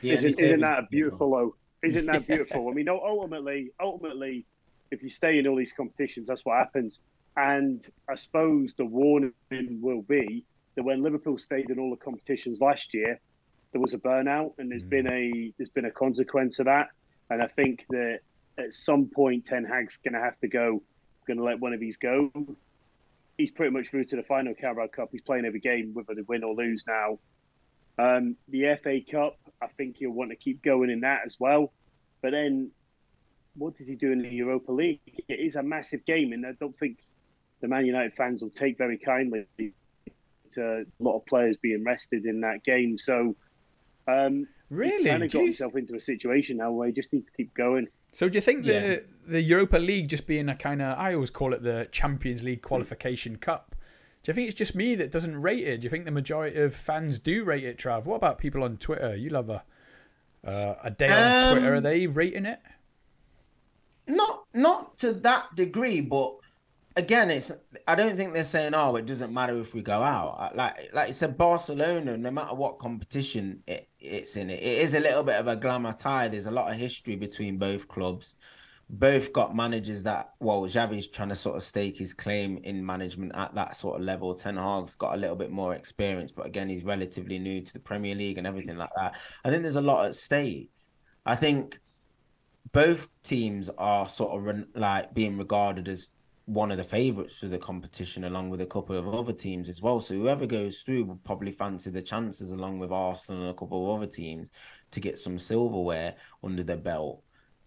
yeah, 0.00 0.14
isn't, 0.14 0.40
isn't 0.40 0.60
that 0.60 0.90
beautiful, 0.90 1.30
though? 1.30 1.56
Isn't 1.82 2.06
that 2.06 2.26
beautiful? 2.26 2.68
I 2.68 2.72
mean, 2.72 2.88
ultimately, 2.88 3.72
ultimately, 3.80 4.46
if 4.90 5.02
you 5.02 5.10
stay 5.10 5.38
in 5.38 5.46
all 5.46 5.56
these 5.56 5.72
competitions, 5.72 6.28
that's 6.28 6.44
what 6.44 6.56
happens. 6.56 7.00
And 7.38 7.88
I 8.08 8.16
suppose 8.16 8.74
the 8.74 8.84
warning 8.84 9.32
will 9.80 10.02
be 10.02 10.44
that 10.74 10.82
when 10.82 11.04
Liverpool 11.04 11.38
stayed 11.38 11.70
in 11.70 11.78
all 11.78 11.90
the 11.90 12.04
competitions 12.04 12.58
last 12.60 12.92
year, 12.92 13.20
there 13.70 13.80
was 13.80 13.94
a 13.94 13.98
burnout, 13.98 14.54
and 14.58 14.68
there's 14.68 14.82
mm. 14.82 14.88
been 14.88 15.06
a 15.06 15.52
there's 15.56 15.70
been 15.70 15.84
a 15.84 15.90
consequence 15.92 16.58
of 16.58 16.66
that. 16.66 16.88
And 17.30 17.40
I 17.40 17.46
think 17.46 17.86
that 17.90 18.20
at 18.58 18.74
some 18.74 19.06
point, 19.06 19.44
Ten 19.44 19.64
Hag's 19.64 19.98
going 19.98 20.14
to 20.14 20.20
have 20.20 20.36
to 20.40 20.48
go, 20.48 20.82
going 21.28 21.36
to 21.36 21.44
let 21.44 21.60
one 21.60 21.72
of 21.72 21.78
these 21.78 21.96
go. 21.96 22.32
He's 23.36 23.52
pretty 23.52 23.70
much 23.70 23.88
through 23.90 24.06
to 24.06 24.16
the 24.16 24.24
final 24.24 24.52
Carabao 24.54 24.88
Cup. 24.88 25.10
He's 25.12 25.20
playing 25.20 25.44
every 25.44 25.60
game, 25.60 25.94
whether 25.94 26.16
they 26.16 26.22
win 26.22 26.42
or 26.42 26.56
lose 26.56 26.82
now. 26.88 27.20
Um, 28.00 28.34
the 28.48 28.76
FA 28.82 28.98
Cup, 29.08 29.38
I 29.62 29.68
think 29.76 29.98
he'll 29.98 30.10
want 30.10 30.30
to 30.30 30.36
keep 30.36 30.60
going 30.60 30.90
in 30.90 31.00
that 31.00 31.20
as 31.24 31.36
well. 31.38 31.72
But 32.20 32.32
then 32.32 32.72
what 33.54 33.76
does 33.76 33.86
he 33.86 33.94
do 33.94 34.10
in 34.10 34.22
the 34.22 34.28
Europa 34.28 34.72
League? 34.72 35.00
It 35.28 35.38
is 35.38 35.54
a 35.54 35.62
massive 35.62 36.04
game, 36.04 36.32
and 36.32 36.44
I 36.44 36.52
don't 36.58 36.76
think 36.76 36.98
the 37.60 37.68
Man 37.68 37.86
United 37.86 38.14
fans 38.14 38.42
will 38.42 38.50
take 38.50 38.78
very 38.78 38.98
kindly 38.98 39.46
to 40.52 40.62
a 40.62 40.84
lot 41.02 41.16
of 41.16 41.26
players 41.26 41.56
being 41.60 41.84
rested 41.84 42.24
in 42.24 42.40
that 42.40 42.64
game. 42.64 42.98
So, 42.98 43.36
um, 44.06 44.46
really, 44.70 44.98
he's 44.98 45.08
kind 45.08 45.22
of 45.22 45.32
got 45.32 45.42
himself 45.42 45.76
into 45.76 45.94
a 45.94 46.00
situation 46.00 46.58
now 46.58 46.72
where 46.72 46.88
he 46.88 46.92
just 46.92 47.12
needs 47.12 47.26
to 47.26 47.32
keep 47.32 47.52
going. 47.54 47.88
So, 48.12 48.28
do 48.28 48.36
you 48.36 48.40
think 48.40 48.64
yeah. 48.64 48.80
the 48.80 49.04
the 49.26 49.42
Europa 49.42 49.78
League 49.78 50.08
just 50.08 50.26
being 50.26 50.48
a 50.48 50.54
kind 50.54 50.80
of 50.80 50.98
I 50.98 51.14
always 51.14 51.30
call 51.30 51.52
it 51.52 51.62
the 51.62 51.88
Champions 51.92 52.42
League 52.42 52.62
qualification 52.62 53.36
mm. 53.36 53.40
cup? 53.40 53.74
Do 54.22 54.30
you 54.30 54.34
think 54.34 54.48
it's 54.48 54.58
just 54.58 54.74
me 54.74 54.94
that 54.96 55.12
doesn't 55.12 55.40
rate 55.40 55.66
it? 55.66 55.80
Do 55.80 55.84
you 55.84 55.90
think 55.90 56.04
the 56.04 56.10
majority 56.10 56.60
of 56.60 56.74
fans 56.74 57.18
do 57.18 57.44
rate 57.44 57.64
it, 57.64 57.78
Trav? 57.78 58.04
What 58.04 58.16
about 58.16 58.38
people 58.38 58.62
on 58.64 58.76
Twitter? 58.76 59.16
You 59.16 59.30
love 59.30 59.48
a 59.48 59.62
uh, 60.44 60.74
a 60.82 60.90
day 60.90 61.08
on 61.08 61.48
um, 61.48 61.52
Twitter. 61.52 61.74
Are 61.74 61.80
they 61.80 62.06
rating 62.06 62.46
it? 62.46 62.60
Not 64.06 64.44
not 64.54 64.96
to 64.98 65.12
that 65.12 65.54
degree, 65.54 66.00
but 66.00 66.36
again, 66.98 67.30
it's 67.30 67.52
I 67.86 67.94
don't 67.94 68.16
think 68.16 68.32
they're 68.32 68.44
saying, 68.44 68.74
oh, 68.74 68.96
it 68.96 69.06
doesn't 69.06 69.32
matter 69.32 69.56
if 69.58 69.72
we 69.72 69.82
go 69.82 70.02
out. 70.02 70.54
Like 70.56 70.90
like 70.92 71.08
I 71.08 71.10
said, 71.12 71.38
Barcelona, 71.38 72.18
no 72.18 72.30
matter 72.30 72.54
what 72.54 72.78
competition 72.78 73.62
it, 73.66 73.88
it's 73.98 74.36
in, 74.36 74.50
it, 74.50 74.62
it 74.62 74.78
is 74.82 74.94
a 74.94 75.00
little 75.00 75.22
bit 75.22 75.36
of 75.36 75.46
a 75.46 75.56
glamour 75.56 75.94
tie. 75.94 76.28
There's 76.28 76.46
a 76.46 76.50
lot 76.50 76.70
of 76.70 76.76
history 76.76 77.16
between 77.16 77.56
both 77.56 77.88
clubs. 77.88 78.36
Both 78.90 79.32
got 79.32 79.54
managers 79.54 80.02
that 80.04 80.30
well, 80.40 80.66
Xavi's 80.66 81.08
trying 81.08 81.28
to 81.28 81.36
sort 81.36 81.56
of 81.56 81.62
stake 81.62 81.98
his 81.98 82.14
claim 82.14 82.58
in 82.64 82.84
management 82.84 83.32
at 83.34 83.54
that 83.54 83.76
sort 83.76 84.00
of 84.00 84.02
level. 84.04 84.34
Ten 84.34 84.56
Hag's 84.56 84.94
got 84.96 85.14
a 85.14 85.18
little 85.18 85.36
bit 85.36 85.50
more 85.50 85.74
experience, 85.74 86.32
but 86.32 86.46
again, 86.46 86.68
he's 86.68 86.84
relatively 86.84 87.38
new 87.38 87.60
to 87.62 87.72
the 87.72 87.80
Premier 87.80 88.14
League 88.14 88.38
and 88.38 88.46
everything 88.46 88.76
like 88.76 88.90
that. 88.96 89.14
I 89.44 89.50
think 89.50 89.62
there's 89.62 89.76
a 89.76 89.82
lot 89.82 90.06
at 90.06 90.16
stake. 90.16 90.70
I 91.24 91.36
think 91.36 91.78
both 92.72 93.08
teams 93.22 93.70
are 93.78 94.08
sort 94.08 94.48
of 94.48 94.66
like 94.74 95.14
being 95.14 95.38
regarded 95.38 95.88
as 95.88 96.08
one 96.48 96.70
of 96.70 96.78
the 96.78 96.84
favourites 96.84 97.36
for 97.36 97.46
the 97.46 97.58
competition, 97.58 98.24
along 98.24 98.48
with 98.48 98.62
a 98.62 98.66
couple 98.66 98.96
of 98.96 99.06
other 99.06 99.34
teams 99.34 99.68
as 99.68 99.82
well. 99.82 100.00
So 100.00 100.14
whoever 100.14 100.46
goes 100.46 100.80
through 100.80 101.04
will 101.04 101.20
probably 101.22 101.52
fancy 101.52 101.90
the 101.90 102.00
chances, 102.00 102.52
along 102.52 102.78
with 102.78 102.90
Arsenal 102.90 103.42
and 103.42 103.50
a 103.50 103.54
couple 103.54 103.84
of 103.84 103.98
other 103.98 104.10
teams, 104.10 104.50
to 104.92 105.00
get 105.00 105.18
some 105.18 105.38
silverware 105.38 106.14
under 106.42 106.62
their 106.62 106.78
belt. 106.78 107.22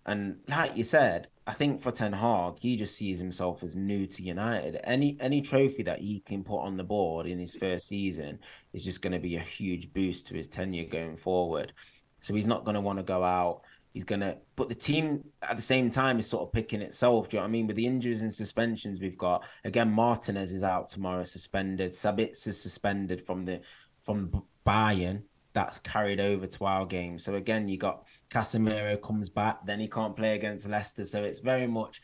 And 0.08 0.40
like 0.48 0.76
you 0.76 0.84
said, 0.84 1.28
I 1.46 1.54
think 1.54 1.80
for 1.80 1.92
Ten 1.92 2.12
Hag, 2.12 2.56
he 2.60 2.76
just 2.76 2.96
sees 2.96 3.20
himself 3.20 3.62
as 3.62 3.76
new 3.76 4.08
to 4.08 4.24
United. 4.24 4.80
Any 4.84 5.16
any 5.20 5.42
trophy 5.42 5.84
that 5.84 6.00
he 6.00 6.22
can 6.22 6.44
put 6.44 6.62
on 6.62 6.76
the 6.76 6.84
board 6.84 7.28
in 7.28 7.38
his 7.38 7.54
first 7.54 7.88
season 7.88 8.40
is 8.74 8.84
just 8.84 9.04
going 9.04 9.14
to 9.14 9.20
be 9.20 9.36
a 9.36 9.42
huge 9.42 9.94
boost 9.94 10.26
to 10.28 10.34
his 10.34 10.48
tenure 10.48 10.86
going 10.86 11.18
forward. 11.18 11.74
So 12.22 12.34
he's 12.34 12.48
not 12.48 12.66
going 12.66 12.76
to 12.76 12.82
want 12.82 12.98
to 12.98 13.04
go 13.04 13.24
out 13.24 13.62
he's 13.94 14.04
gonna 14.04 14.38
but 14.56 14.70
the 14.70 14.76
team 14.76 15.24
at 15.42 15.56
the 15.56 15.62
same 15.62 15.90
time 15.90 16.20
is 16.20 16.28
sort 16.28 16.44
of 16.44 16.54
picking 16.54 16.82
itself. 16.82 17.30
Do 17.30 17.38
you 17.38 17.40
know 17.40 17.44
what 17.44 17.50
I 17.50 17.52
mean? 17.52 17.68
With 17.68 17.76
the 17.76 17.86
injuries 17.86 18.22
and 18.22 18.34
suspensions 18.34 19.00
we've 19.00 19.18
got, 19.18 19.44
again, 19.64 19.92
Martinez 19.92 20.52
is 20.52 20.64
out 20.64 20.90
tomorrow, 20.90 21.24
suspended. 21.24 21.92
Sabitzer 21.92 22.48
is 22.48 22.62
suspended 22.62 23.22
from 23.22 23.46
the 23.46 23.62
from 24.04 24.44
Bayern. 24.66 25.24
That's 25.54 25.80
carried 25.80 26.22
over 26.22 26.48
to 26.48 26.66
our 26.66 26.86
game. 26.86 27.20
So 27.20 27.36
again, 27.36 27.68
you 27.68 27.78
got 27.78 28.06
Casemiro 28.30 29.02
comes 29.02 29.30
back, 29.30 29.66
then 29.66 29.80
he 29.80 29.88
can't 29.88 30.16
play 30.16 30.36
against 30.36 30.70
Leicester. 30.70 31.06
So 31.06 31.24
it's 31.24 31.40
very 31.40 31.68
much 31.68 32.02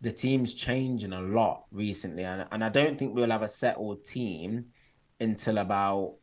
the 0.00 0.12
team's 0.12 0.54
changing 0.54 1.12
a 1.12 1.20
lot 1.20 1.64
recently, 1.70 2.24
and, 2.24 2.46
and 2.52 2.64
I 2.64 2.68
don't 2.68 2.98
think 2.98 3.14
we'll 3.14 3.30
have 3.30 3.42
a 3.42 3.48
settled 3.48 4.04
team 4.04 4.66
until 5.20 5.58
about 5.58 6.16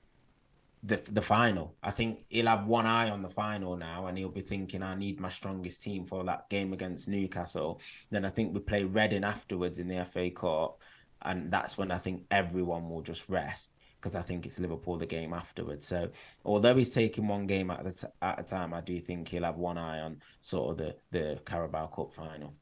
the 0.83 1.01
the 1.11 1.21
final. 1.21 1.75
I 1.81 1.91
think 1.91 2.25
he'll 2.29 2.47
have 2.47 2.67
one 2.67 2.85
eye 2.85 3.09
on 3.09 3.21
the 3.21 3.29
final 3.29 3.77
now, 3.77 4.07
and 4.07 4.17
he'll 4.17 4.29
be 4.29 4.41
thinking, 4.41 4.83
"I 4.83 4.95
need 4.95 5.19
my 5.19 5.29
strongest 5.29 5.81
team 5.81 6.05
for 6.05 6.23
that 6.25 6.49
game 6.49 6.73
against 6.73 7.07
Newcastle." 7.07 7.81
Then 8.09 8.25
I 8.25 8.29
think 8.29 8.53
we 8.53 8.59
play 8.59 8.83
Reading 8.83 9.23
afterwards 9.23 9.79
in 9.79 9.87
the 9.87 10.05
FA 10.05 10.29
Cup, 10.29 10.81
and 11.21 11.49
that's 11.49 11.77
when 11.77 11.91
I 11.91 11.97
think 11.97 12.25
everyone 12.31 12.89
will 12.89 13.01
just 13.01 13.27
rest 13.29 13.71
because 13.95 14.15
I 14.15 14.21
think 14.21 14.45
it's 14.45 14.59
Liverpool 14.59 14.97
the 14.97 15.05
game 15.05 15.33
afterwards. 15.33 15.87
So 15.87 16.09
although 16.43 16.75
he's 16.75 16.89
taking 16.89 17.25
one 17.25 17.47
game 17.47 17.71
at 17.71 17.87
a, 17.87 17.91
t- 17.93 18.07
at 18.21 18.37
a 18.37 18.43
time, 18.43 18.73
I 18.73 18.81
do 18.81 18.99
think 18.99 19.29
he'll 19.29 19.45
have 19.45 19.55
one 19.55 19.77
eye 19.77 20.01
on 20.01 20.21
sort 20.41 20.71
of 20.71 20.77
the 20.77 20.95
the 21.11 21.39
Carabao 21.45 21.87
Cup 21.87 22.13
final. 22.13 22.53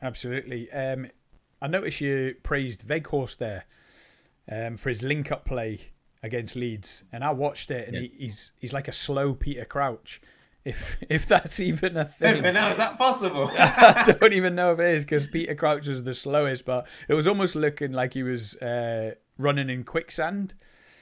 Absolutely. 0.00 0.70
Um, 0.70 1.08
I 1.60 1.66
noticed 1.66 2.00
you 2.00 2.36
praised 2.42 2.86
Weghorst 2.86 3.38
there 3.38 3.64
um, 4.50 4.76
for 4.76 4.88
his 4.88 5.02
link-up 5.02 5.44
play 5.44 5.80
against 6.22 6.56
Leeds, 6.56 7.04
and 7.12 7.24
I 7.24 7.32
watched 7.32 7.70
it, 7.70 7.88
and 7.88 7.96
yeah. 7.96 8.02
he, 8.02 8.12
he's 8.18 8.52
he's 8.58 8.72
like 8.72 8.88
a 8.88 8.92
slow 8.92 9.34
Peter 9.34 9.64
Crouch, 9.64 10.20
if 10.64 10.98
if 11.08 11.26
that's 11.26 11.60
even 11.60 11.96
a 11.96 12.04
thing. 12.04 12.42
now 12.42 12.70
is 12.70 12.78
that 12.78 12.98
possible? 12.98 13.50
I 13.58 14.14
don't 14.20 14.32
even 14.32 14.54
know 14.54 14.72
if 14.72 14.80
it 14.80 14.94
is 14.94 15.04
because 15.04 15.26
Peter 15.26 15.54
Crouch 15.54 15.86
was 15.86 16.04
the 16.04 16.14
slowest, 16.14 16.64
but 16.64 16.86
it 17.08 17.14
was 17.14 17.26
almost 17.26 17.56
looking 17.56 17.92
like 17.92 18.14
he 18.14 18.22
was 18.22 18.56
uh, 18.56 19.14
running 19.38 19.70
in 19.70 19.84
quicksand. 19.84 20.54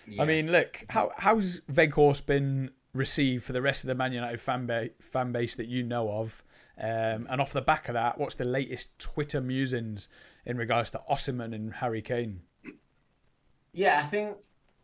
Yeah. 0.07 0.23
I 0.23 0.27
mean, 0.27 0.51
look, 0.51 0.85
how 0.89 1.13
how's 1.17 1.61
Weghorst 1.71 2.27
been 2.27 2.71
received 2.95 3.45
for 3.45 3.53
the 3.53 3.63
rest 3.63 3.85
of 3.85 3.89
the 3.89 3.95
Man 3.95 4.13
United 4.13 4.41
fan, 4.41 4.67
ba- 4.67 4.91
fan 5.01 5.33
base 5.33 5.57
that 5.57 5.67
you 5.67 5.83
know 5.83 6.11
of? 6.11 6.43
Um, 6.79 7.27
and 7.29 7.43
off 7.43 7.53
the 7.53 7.61
back 7.61 7.89
of 7.89 7.95
that, 7.95 8.19
what's 8.19 8.37
the 8.37 8.47
latest 8.47 8.99
Twitter 8.99 9.43
musings 9.43 10.09
in 10.47 10.57
regards 10.57 10.91
to 10.93 11.03
Osimhen 11.11 11.55
and 11.55 11.75
Harry 11.75 12.01
Kane? 12.01 12.41
Yeah, 13.73 14.01
I 14.03 14.07
think 14.07 14.39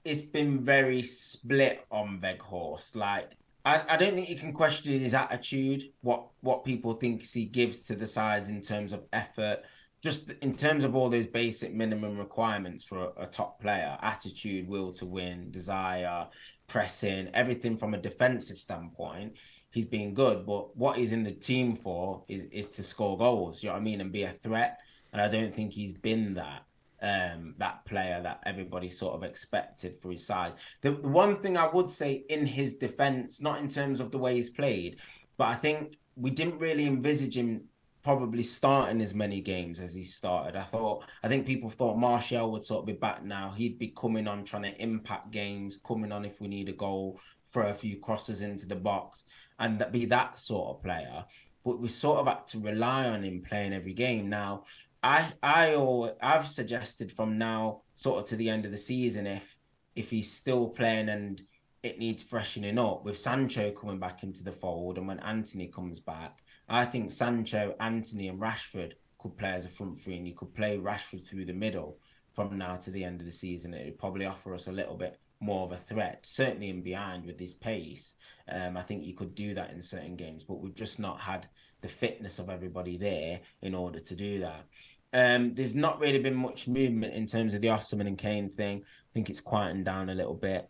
it's 0.06 0.22
been 0.22 0.60
very 0.60 1.02
split 1.02 1.84
on 1.90 2.20
Weghorst. 2.20 2.94
Like, 2.94 3.32
I, 3.64 3.82
I 3.90 3.96
don't 3.96 4.14
think 4.14 4.28
you 4.28 4.36
can 4.36 4.52
question 4.52 4.98
his 4.98 5.14
attitude, 5.14 5.82
what 6.02 6.28
what 6.40 6.64
people 6.64 6.94
think 6.94 7.24
he 7.24 7.44
gives 7.44 7.82
to 7.84 7.96
the 7.96 8.06
sides 8.06 8.48
in 8.48 8.60
terms 8.60 8.92
of 8.92 9.04
effort, 9.12 9.64
just 10.02 10.30
in 10.42 10.52
terms 10.52 10.84
of 10.84 10.94
all 10.94 11.08
those 11.08 11.26
basic 11.26 11.74
minimum 11.74 12.16
requirements 12.16 12.84
for 12.84 13.12
a, 13.16 13.24
a 13.24 13.26
top 13.26 13.60
player: 13.60 13.98
attitude, 14.00 14.68
will 14.68 14.92
to 14.92 15.06
win, 15.06 15.50
desire, 15.50 16.28
pressing, 16.68 17.28
everything 17.34 17.76
from 17.76 17.94
a 17.94 17.98
defensive 17.98 18.58
standpoint. 18.58 19.32
He's 19.72 19.84
been 19.84 20.14
good, 20.14 20.46
but 20.46 20.76
what 20.76 20.96
he's 20.96 21.12
in 21.12 21.24
the 21.24 21.32
team 21.32 21.74
for 21.74 22.24
is 22.28 22.44
is 22.52 22.68
to 22.76 22.84
score 22.84 23.18
goals. 23.18 23.62
You 23.62 23.70
know 23.70 23.74
what 23.74 23.80
I 23.80 23.84
mean, 23.84 24.00
and 24.00 24.12
be 24.12 24.22
a 24.22 24.30
threat. 24.30 24.78
And 25.12 25.22
I 25.22 25.28
don't 25.28 25.54
think 25.54 25.72
he's 25.72 25.92
been 25.92 26.34
that 26.34 26.65
um, 27.02 27.54
that 27.58 27.84
player 27.84 28.20
that 28.22 28.40
everybody 28.46 28.90
sort 28.90 29.14
of 29.14 29.22
expected 29.22 30.00
for 30.00 30.10
his 30.10 30.26
size. 30.26 30.54
The, 30.80 30.92
the 30.92 31.08
one 31.08 31.40
thing 31.40 31.56
I 31.56 31.68
would 31.68 31.90
say 31.90 32.24
in 32.28 32.46
his 32.46 32.76
defense, 32.76 33.40
not 33.40 33.60
in 33.60 33.68
terms 33.68 34.00
of 34.00 34.10
the 34.10 34.18
way 34.18 34.34
he's 34.34 34.50
played, 34.50 34.96
but 35.36 35.48
I 35.48 35.54
think 35.54 35.96
we 36.16 36.30
didn't 36.30 36.58
really 36.58 36.86
envisage 36.86 37.36
him 37.36 37.64
probably 38.02 38.44
starting 38.44 39.00
as 39.00 39.14
many 39.14 39.40
games 39.40 39.80
as 39.80 39.92
he 39.92 40.04
started. 40.04 40.54
I 40.54 40.62
thought, 40.62 41.04
I 41.24 41.28
think 41.28 41.44
people 41.44 41.68
thought 41.68 41.98
Martial 41.98 42.52
would 42.52 42.64
sort 42.64 42.82
of 42.82 42.86
be 42.86 42.92
back 42.92 43.24
now. 43.24 43.52
He'd 43.56 43.80
be 43.80 43.88
coming 43.88 44.28
on 44.28 44.44
trying 44.44 44.62
to 44.62 44.80
impact 44.80 45.32
games, 45.32 45.80
coming 45.84 46.12
on 46.12 46.24
if 46.24 46.40
we 46.40 46.46
need 46.46 46.68
a 46.68 46.72
goal, 46.72 47.18
throw 47.48 47.68
a 47.68 47.74
few 47.74 47.96
crosses 47.96 48.42
into 48.42 48.66
the 48.66 48.76
box, 48.76 49.24
and 49.58 49.78
that 49.80 49.92
be 49.92 50.04
that 50.06 50.38
sort 50.38 50.76
of 50.76 50.82
player. 50.84 51.24
But 51.64 51.80
we 51.80 51.88
sort 51.88 52.20
of 52.20 52.28
had 52.28 52.46
to 52.46 52.60
rely 52.60 53.06
on 53.06 53.24
him 53.24 53.42
playing 53.42 53.72
every 53.72 53.92
game. 53.92 54.28
Now, 54.28 54.66
I 55.06 55.32
I 55.40 55.74
or 55.76 56.16
I've 56.20 56.48
suggested 56.48 57.12
from 57.12 57.38
now 57.38 57.82
sort 57.94 58.18
of 58.18 58.28
to 58.30 58.36
the 58.36 58.50
end 58.50 58.66
of 58.66 58.72
the 58.72 58.78
season 58.78 59.26
if 59.26 59.56
if 59.94 60.10
he's 60.10 60.32
still 60.32 60.68
playing 60.68 61.08
and 61.08 61.40
it 61.84 62.00
needs 62.00 62.24
freshening 62.24 62.76
up 62.76 63.04
with 63.04 63.16
Sancho 63.16 63.70
coming 63.70 64.00
back 64.00 64.24
into 64.24 64.42
the 64.42 64.50
fold 64.50 64.98
and 64.98 65.06
when 65.06 65.20
Antony 65.20 65.68
comes 65.68 66.00
back, 66.00 66.40
I 66.68 66.84
think 66.84 67.12
Sancho, 67.12 67.76
Antony, 67.78 68.26
and 68.26 68.40
Rashford 68.40 68.94
could 69.18 69.38
play 69.38 69.50
as 69.50 69.64
a 69.64 69.68
front 69.68 69.96
three 69.96 70.16
and 70.16 70.26
you 70.26 70.34
could 70.34 70.52
play 70.52 70.76
Rashford 70.76 71.24
through 71.24 71.44
the 71.44 71.52
middle 71.52 71.98
from 72.32 72.58
now 72.58 72.74
to 72.74 72.90
the 72.90 73.04
end 73.04 73.20
of 73.20 73.26
the 73.26 73.32
season. 73.32 73.74
It 73.74 73.84
would 73.84 73.98
probably 73.98 74.26
offer 74.26 74.54
us 74.54 74.66
a 74.66 74.72
little 74.72 74.96
bit 74.96 75.20
more 75.38 75.64
of 75.64 75.72
a 75.72 75.76
threat, 75.76 76.26
certainly 76.26 76.70
in 76.70 76.82
behind 76.82 77.24
with 77.24 77.38
his 77.38 77.54
pace. 77.54 78.16
Um, 78.48 78.76
I 78.76 78.82
think 78.82 79.04
you 79.04 79.14
could 79.14 79.36
do 79.36 79.54
that 79.54 79.70
in 79.70 79.80
certain 79.80 80.16
games, 80.16 80.42
but 80.42 80.60
we've 80.60 80.74
just 80.74 80.98
not 80.98 81.20
had 81.20 81.46
the 81.82 81.88
fitness 81.88 82.38
of 82.38 82.50
everybody 82.50 82.96
there 82.96 83.40
in 83.62 83.74
order 83.74 84.00
to 84.00 84.14
do 84.14 84.40
that. 84.40 84.64
Um, 85.12 85.54
there's 85.54 85.74
not 85.74 86.00
really 86.00 86.18
been 86.18 86.34
much 86.34 86.68
movement 86.68 87.14
in 87.14 87.26
terms 87.26 87.54
of 87.54 87.62
the 87.62 87.68
Osimhen 87.68 88.06
and 88.06 88.18
Kane 88.18 88.48
thing. 88.48 88.82
I 88.84 89.10
think 89.14 89.30
it's 89.30 89.40
quieting 89.40 89.84
down 89.84 90.10
a 90.10 90.14
little 90.14 90.34
bit. 90.34 90.68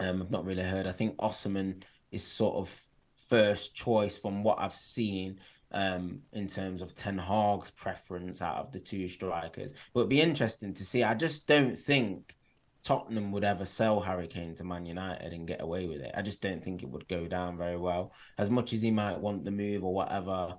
Um, 0.00 0.22
I've 0.22 0.30
not 0.30 0.44
really 0.44 0.62
heard. 0.62 0.86
I 0.86 0.92
think 0.92 1.16
Osimhen 1.16 1.82
is 2.10 2.24
sort 2.24 2.56
of 2.56 2.82
first 3.28 3.74
choice 3.74 4.16
from 4.16 4.42
what 4.42 4.58
I've 4.60 4.74
seen 4.74 5.40
um, 5.72 6.20
in 6.32 6.46
terms 6.46 6.80
of 6.80 6.94
Ten 6.94 7.18
Hag's 7.18 7.70
preference 7.70 8.40
out 8.40 8.56
of 8.56 8.72
the 8.72 8.80
two 8.80 9.08
strikers. 9.08 9.74
But 9.92 10.00
it'd 10.00 10.10
be 10.10 10.20
interesting 10.20 10.74
to 10.74 10.84
see. 10.84 11.02
I 11.02 11.14
just 11.14 11.46
don't 11.46 11.78
think 11.78 12.34
Tottenham 12.82 13.32
would 13.32 13.44
ever 13.44 13.66
sell 13.66 14.00
Harry 14.00 14.28
Kane 14.28 14.54
to 14.54 14.64
Man 14.64 14.86
United 14.86 15.32
and 15.32 15.46
get 15.46 15.60
away 15.60 15.86
with 15.86 16.00
it. 16.00 16.12
I 16.14 16.22
just 16.22 16.40
don't 16.40 16.62
think 16.62 16.82
it 16.82 16.88
would 16.88 17.08
go 17.08 17.26
down 17.26 17.58
very 17.58 17.76
well. 17.76 18.12
As 18.38 18.48
much 18.48 18.72
as 18.72 18.82
he 18.82 18.90
might 18.90 19.18
want 19.18 19.44
the 19.44 19.50
move 19.50 19.82
or 19.82 19.92
whatever, 19.92 20.54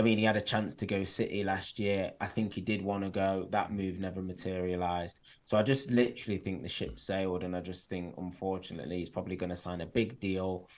I 0.00 0.02
mean, 0.02 0.18
he 0.18 0.24
had 0.24 0.36
a 0.36 0.40
chance 0.40 0.74
to 0.76 0.86
go 0.86 1.04
City 1.04 1.44
last 1.44 1.78
year. 1.78 2.12
I 2.20 2.26
think 2.26 2.54
he 2.54 2.60
did 2.60 2.82
want 2.82 3.04
to 3.04 3.10
go. 3.10 3.46
That 3.50 3.72
move 3.72 3.98
never 3.98 4.22
materialized. 4.22 5.20
So 5.44 5.56
I 5.56 5.62
just 5.62 5.90
literally 5.90 6.38
think 6.38 6.62
the 6.62 6.68
ship 6.68 6.98
sailed, 6.98 7.44
and 7.44 7.54
I 7.54 7.60
just 7.60 7.88
think, 7.88 8.14
unfortunately, 8.16 8.98
he's 8.98 9.10
probably 9.10 9.36
going 9.36 9.50
to 9.50 9.56
sign 9.56 9.82
a 9.82 9.86
big 9.86 10.18
deal, 10.18 10.68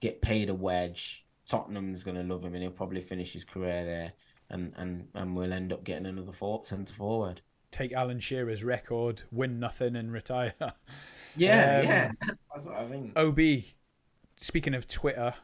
get 0.00 0.22
paid 0.22 0.48
a 0.48 0.54
wedge 0.54 1.26
Tottenham's 1.50 2.04
going 2.04 2.16
to 2.16 2.22
love 2.22 2.44
him, 2.44 2.54
and 2.54 2.62
he'll 2.62 2.70
probably 2.70 3.00
finish 3.00 3.32
his 3.32 3.44
career 3.44 3.84
there, 3.84 4.12
and 4.50 4.72
and 4.76 5.08
and 5.14 5.34
we'll 5.34 5.52
end 5.52 5.72
up 5.72 5.82
getting 5.82 6.06
another 6.06 6.30
four, 6.30 6.64
centre 6.64 6.94
forward. 6.94 7.40
Take 7.72 7.92
Alan 7.92 8.20
Shearer's 8.20 8.62
record, 8.62 9.22
win 9.32 9.58
nothing, 9.58 9.96
and 9.96 10.12
retire. 10.12 10.54
yeah, 11.36 11.80
um, 11.80 11.86
yeah, 11.86 12.12
that's 12.52 12.64
what 12.64 12.76
I 12.76 12.86
think. 12.86 13.18
Ob, 13.18 13.40
speaking 14.36 14.74
of 14.74 14.86
Twitter, 14.86 15.34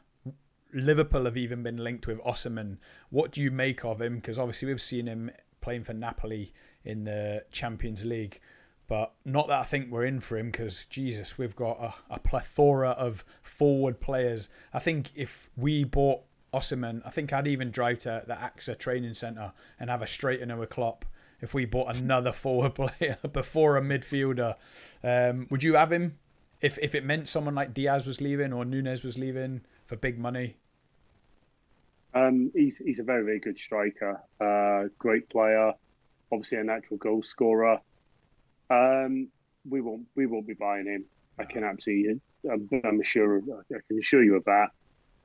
Liverpool 0.77 1.25
have 1.25 1.39
even 1.39 1.63
been 1.63 1.79
linked 1.79 2.07
with 2.07 2.19
Osimhen. 2.21 2.77
What 3.09 3.33
do 3.33 3.43
you 3.43 3.51
make 3.51 3.85
of 3.85 4.01
him? 4.01 4.17
Because 4.17 4.39
obviously 4.39 4.69
we've 4.69 4.81
seen 4.81 5.07
him 5.07 5.31
playing 5.63 5.85
for 5.85 5.95
Napoli 5.95 6.53
in 6.85 7.05
the 7.05 7.45
Champions 7.51 8.05
League. 8.05 8.41
But 8.87 9.15
not 9.25 9.49
that 9.49 9.61
I 9.61 9.65
think 9.65 9.91
we're 9.91 10.05
in 10.05 10.21
for 10.21 10.39
him 10.39 10.51
because, 10.51 10.87
Jesus, 10.87 11.39
we've 11.39 11.57
got 11.57 11.81
a, 11.81 12.15
a, 12.15 12.19
plethora 12.21 12.91
of 12.91 13.25
forward 13.43 14.01
players. 14.01 14.49
I 14.73 14.79
think 14.79 15.11
if 15.17 15.51
we 15.57 15.83
bought 15.83 16.21
Osimhen, 16.55 17.03
I 17.05 17.11
think 17.11 17.33
I'd 17.33 17.49
even 17.49 17.73
drive 17.73 17.99
to 18.01 18.23
the 18.27 18.35
AXA 18.35 18.79
training 18.79 19.15
centre 19.15 19.53
and 19.81 19.91
have 19.91 20.03
a 20.03 20.07
straightener 20.07 20.57
with 20.57 20.71
Klopp 20.71 21.05
if 21.41 21.53
we 21.53 21.65
bought 21.65 21.97
another 21.97 22.33
forward 22.45 22.75
player 22.77 23.17
before 23.33 23.77
a 23.77 23.81
midfielder. 23.81 24.55
Um, 25.03 25.49
would 25.51 25.65
you 25.65 25.75
have 25.75 25.91
him 25.91 26.19
if, 26.61 26.79
if 26.79 26.95
it 26.95 27.05
meant 27.05 27.29
someone 27.29 27.55
like 27.57 27.75
Diaz 27.75 28.07
was 28.07 28.21
leaving 28.21 28.53
or 28.53 28.65
Nunez 28.65 29.03
was 29.03 29.19
leaving 29.19 29.63
for 29.85 29.97
big 29.97 30.19
money? 30.19 30.59
Um, 32.17 32.51
he's, 32.55 32.79
he's 32.79 32.99
a 32.99 33.03
very, 33.03 33.25
very 33.25 33.41
good 33.41 33.59
striker, 33.59 34.23
uh, 34.41 34.89
great 34.99 35.29
player, 35.29 35.73
obviously 36.33 36.57
a 36.57 36.65
natural 36.65 36.97
goal 36.97 37.23
scorer. 37.23 37.79
Um, 38.71 39.29
we 39.69 39.83
won't 39.83 40.07
we 40.15 40.27
won't 40.27 40.47
be 40.47 40.55
buying 40.55 40.87
him. 40.87 41.05
I 41.39 41.45
can 41.45 41.63
absolutely. 41.63 42.21
I'm, 42.51 42.69
I'm 42.85 43.03
sure. 43.03 43.43
I 43.71 43.79
can 43.89 43.99
assure 43.99 44.23
you 44.23 44.37
of 44.37 44.45
that. 44.45 44.69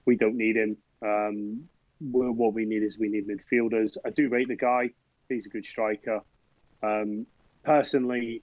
We 0.05 0.17
don't 0.17 0.35
need 0.35 0.57
him. 0.57 0.77
Um, 1.01 1.63
what 1.99 2.53
we 2.53 2.65
need 2.65 2.83
is 2.83 2.97
we 2.97 3.07
need 3.07 3.25
midfielders. 3.27 3.95
I 4.05 4.09
do 4.09 4.27
rate 4.27 4.49
the 4.49 4.57
guy. 4.57 4.89
He's 5.29 5.45
a 5.45 5.49
good 5.49 5.65
striker. 5.65 6.21
Um, 6.83 7.25
personally, 7.63 8.41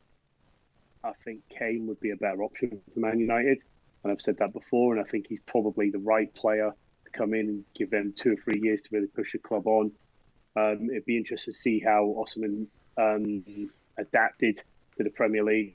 I 1.05 1.13
think 1.25 1.43
Kane 1.51 1.87
would 1.89 2.01
be 2.01 2.13
a 2.13 2.17
better 2.17 2.43
option 2.43 2.81
for 2.95 3.01
Man 3.01 3.19
United, 3.19 3.59
and 4.03 4.13
I've 4.13 4.23
said 4.23 4.39
that 4.39 4.55
before. 4.55 4.97
And 4.97 5.05
I 5.05 5.11
think 5.11 5.27
he's 5.29 5.41
probably 5.45 5.91
the 5.91 5.99
right 5.99 6.33
player 6.35 6.73
come 7.19 7.35
in 7.35 7.49
and 7.49 7.65
give 7.75 7.91
them 7.91 8.15
two 8.17 8.33
or 8.33 8.37
three 8.37 8.61
years 8.63 8.81
to 8.83 8.89
really 8.93 9.09
push 9.09 9.33
the 9.33 9.39
club 9.39 9.67
on. 9.67 9.91
Um, 10.57 10.89
it'd 10.91 11.05
be 11.05 11.17
interesting 11.17 11.53
to 11.53 11.59
see 11.59 11.81
how 11.81 12.15
Osimhen 12.17 12.67
um, 12.97 13.45
adapted 13.99 14.63
to 14.97 15.05
the 15.05 15.11
Premier 15.11 15.45
League, 15.45 15.75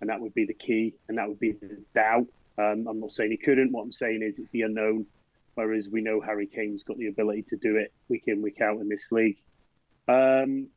and 0.00 0.10
that 0.10 0.20
would 0.20 0.34
be 0.34 0.44
the 0.44 0.54
key, 0.54 0.94
and 1.08 1.18
that 1.18 1.28
would 1.28 1.40
be 1.40 1.52
the 1.52 1.78
doubt. 1.94 2.26
Um, 2.58 2.86
I'm 2.88 3.00
not 3.00 3.12
saying 3.12 3.30
he 3.30 3.36
couldn't. 3.36 3.72
What 3.72 3.82
I'm 3.82 3.92
saying 3.92 4.22
is 4.22 4.38
it's 4.38 4.50
the 4.50 4.62
unknown. 4.62 5.06
Whereas 5.54 5.88
we 5.90 6.02
know 6.02 6.20
Harry 6.20 6.46
Kane's 6.46 6.84
got 6.84 6.98
the 6.98 7.08
ability 7.08 7.42
to 7.48 7.56
do 7.56 7.76
it 7.76 7.92
week 8.08 8.24
in, 8.28 8.42
week 8.42 8.60
out 8.60 8.80
in 8.80 8.88
this 8.88 9.08
league. 9.10 9.38
Um, 10.06 10.68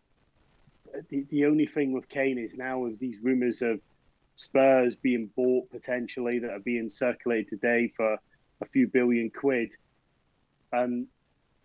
the, 1.09 1.23
the 1.29 1.45
only 1.45 1.67
thing 1.67 1.93
with 1.93 2.09
Kane 2.09 2.39
is 2.39 2.55
now 2.55 2.79
with 2.79 2.97
these 2.97 3.17
rumours 3.21 3.61
of 3.61 3.79
Spurs 4.37 4.95
being 4.95 5.29
bought 5.35 5.69
potentially 5.69 6.39
that 6.39 6.49
are 6.49 6.59
being 6.59 6.89
circulated 6.89 7.49
today 7.49 7.93
for 7.95 8.17
a 8.61 8.65
few 8.65 8.87
billion 8.87 9.29
quid. 9.29 9.75
Um, 10.73 11.07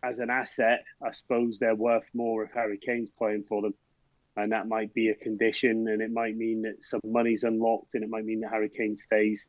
as 0.03 0.19
an 0.19 0.31
asset, 0.31 0.85
I 1.03 1.13
suppose 1.13 1.59
they're 1.59 1.75
worth 1.75 2.07
more 2.15 2.45
if 2.45 2.53
Harry 2.53 2.79
Kane's 2.79 3.11
playing 3.19 3.45
for 3.49 3.63
them 3.63 3.75
and 4.37 4.53
that 4.53 4.69
might 4.69 4.93
be 4.93 5.09
a 5.09 5.15
condition, 5.15 5.89
and 5.89 6.03
it 6.03 6.13
might 6.13 6.37
mean 6.37 6.63
that 6.63 6.85
some 6.85 7.01
money's 7.05 7.43
unlocked, 7.43 7.95
and 7.95 8.05
it 8.05 8.11
might 8.11 8.25
mean 8.25 8.41
that 8.41 8.51
Harry 8.51 8.69
Kane 8.69 8.97
stays 8.97 9.49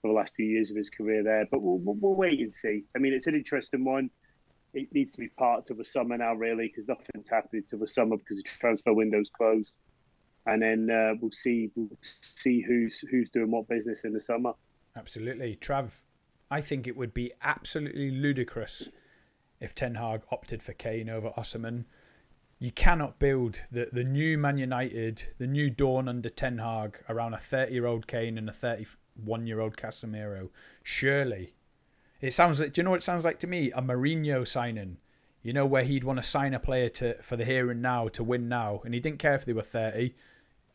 for 0.00 0.08
the 0.08 0.14
last 0.14 0.32
few 0.36 0.46
years 0.46 0.70
of 0.70 0.76
his 0.76 0.90
career 0.90 1.24
there. 1.24 1.44
But 1.50 1.60
we'll, 1.60 1.78
we'll, 1.78 2.14
wait 2.14 2.38
and 2.38 2.54
see. 2.54 2.84
I 2.94 3.00
mean, 3.00 3.12
it's 3.12 3.26
an 3.26 3.34
interesting 3.34 3.84
one. 3.84 4.10
It 4.74 4.92
needs 4.92 5.10
to 5.12 5.18
be 5.18 5.28
part 5.28 5.70
of 5.70 5.78
the 5.78 5.84
summer 5.84 6.16
now, 6.16 6.34
really, 6.34 6.68
because 6.68 6.86
nothing's 6.86 7.28
happening 7.28 7.64
till 7.68 7.80
the 7.80 7.88
summer 7.88 8.16
because 8.16 8.36
the 8.36 8.44
transfer 8.44 8.92
window's 8.92 9.30
closed, 9.36 9.72
and 10.46 10.62
then 10.62 10.88
uh, 10.88 11.14
we'll 11.20 11.32
see 11.32 11.70
we'll 11.74 11.88
see 12.20 12.60
who's 12.60 13.00
who's 13.10 13.28
doing 13.30 13.50
what 13.50 13.66
business 13.66 14.04
in 14.04 14.12
the 14.12 14.20
summer. 14.20 14.52
Absolutely, 14.96 15.58
Trav. 15.60 15.98
I 16.50 16.60
think 16.60 16.86
it 16.86 16.96
would 16.96 17.12
be 17.12 17.32
absolutely 17.42 18.10
ludicrous 18.10 18.88
if 19.60 19.74
Ten 19.74 19.96
Hag 19.96 20.22
opted 20.30 20.62
for 20.62 20.72
Kane 20.72 21.10
over 21.10 21.30
Osimhen 21.30 21.84
you 22.58 22.72
cannot 22.72 23.18
build 23.18 23.60
the, 23.70 23.88
the 23.92 24.04
new 24.04 24.36
Man 24.36 24.58
United, 24.58 25.28
the 25.38 25.46
new 25.46 25.70
dawn 25.70 26.08
under 26.08 26.28
Ten 26.28 26.58
Hag 26.58 26.98
around 27.08 27.34
a 27.34 27.38
30 27.38 27.72
year 27.72 27.86
old 27.86 28.06
Kane 28.06 28.36
and 28.36 28.48
a 28.48 28.52
31 28.52 29.46
year 29.46 29.60
old 29.60 29.76
Casemiro. 29.76 30.50
Surely. 30.82 31.54
It 32.20 32.32
sounds 32.32 32.60
like, 32.60 32.72
do 32.72 32.80
you 32.80 32.84
know 32.84 32.90
what 32.90 33.00
it 33.00 33.04
sounds 33.04 33.24
like 33.24 33.38
to 33.40 33.46
me? 33.46 33.70
A 33.70 33.80
Mourinho 33.80 34.46
signing. 34.46 34.98
You 35.42 35.52
know, 35.52 35.66
where 35.66 35.84
he'd 35.84 36.02
want 36.02 36.18
to 36.18 36.22
sign 36.24 36.52
a 36.52 36.58
player 36.58 36.88
to 36.90 37.14
for 37.22 37.36
the 37.36 37.44
here 37.44 37.70
and 37.70 37.80
now 37.80 38.08
to 38.08 38.24
win 38.24 38.48
now. 38.48 38.80
And 38.84 38.92
he 38.92 38.98
didn't 38.98 39.20
care 39.20 39.36
if 39.36 39.44
they 39.44 39.52
were 39.52 39.62
30. 39.62 40.14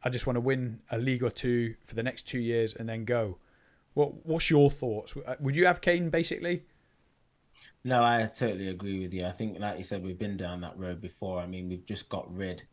I 0.05 0.09
just 0.09 0.25
want 0.25 0.38
to 0.38 0.41
win 0.41 0.79
a 0.89 0.97
league 0.97 1.21
or 1.21 1.29
two 1.29 1.75
for 1.86 1.95
the 1.95 2.03
next 2.03 2.23
two 2.23 2.39
years 2.39 2.73
and 2.73 2.88
then 2.88 3.03
go. 3.03 3.38
What 3.93 4.25
What's 4.25 4.49
your 4.49 4.69
thoughts? 4.71 5.15
Uh, 5.25 5.36
would 5.39 5.56
you 5.56 5.65
have 5.65 5.82
Kane 5.82 6.10
basically? 6.10 6.63
No, 7.86 8.01
I 8.01 8.29
totally 8.34 8.69
agree 8.69 9.01
with 9.01 9.13
you. 9.13 9.25
I 9.25 9.32
think, 9.32 9.60
like 9.60 9.77
you 9.77 9.84
said, 9.84 10.03
we've 10.03 10.17
been 10.17 10.38
down 10.38 10.62
that 10.62 10.77
road 10.77 11.01
before. 11.01 11.41
I 11.41 11.47
mean, 11.47 11.67
we've 11.67 11.86
just 11.86 12.08
got 12.08 12.34
rid 12.34 12.63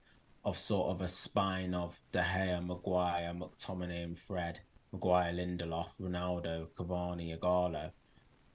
of 0.44 0.56
sort 0.56 0.90
of 0.90 1.00
a 1.00 1.08
spine 1.08 1.74
of 1.74 2.00
De 2.12 2.22
Gea, 2.22 2.64
Maguire, 2.64 3.34
McTominay, 3.34 4.04
and 4.04 4.16
Fred, 4.16 4.60
Maguire, 4.92 5.32
Lindelof, 5.32 5.88
Ronaldo, 6.00 6.68
Cavani, 6.76 7.36
Ighalo, 7.36 7.90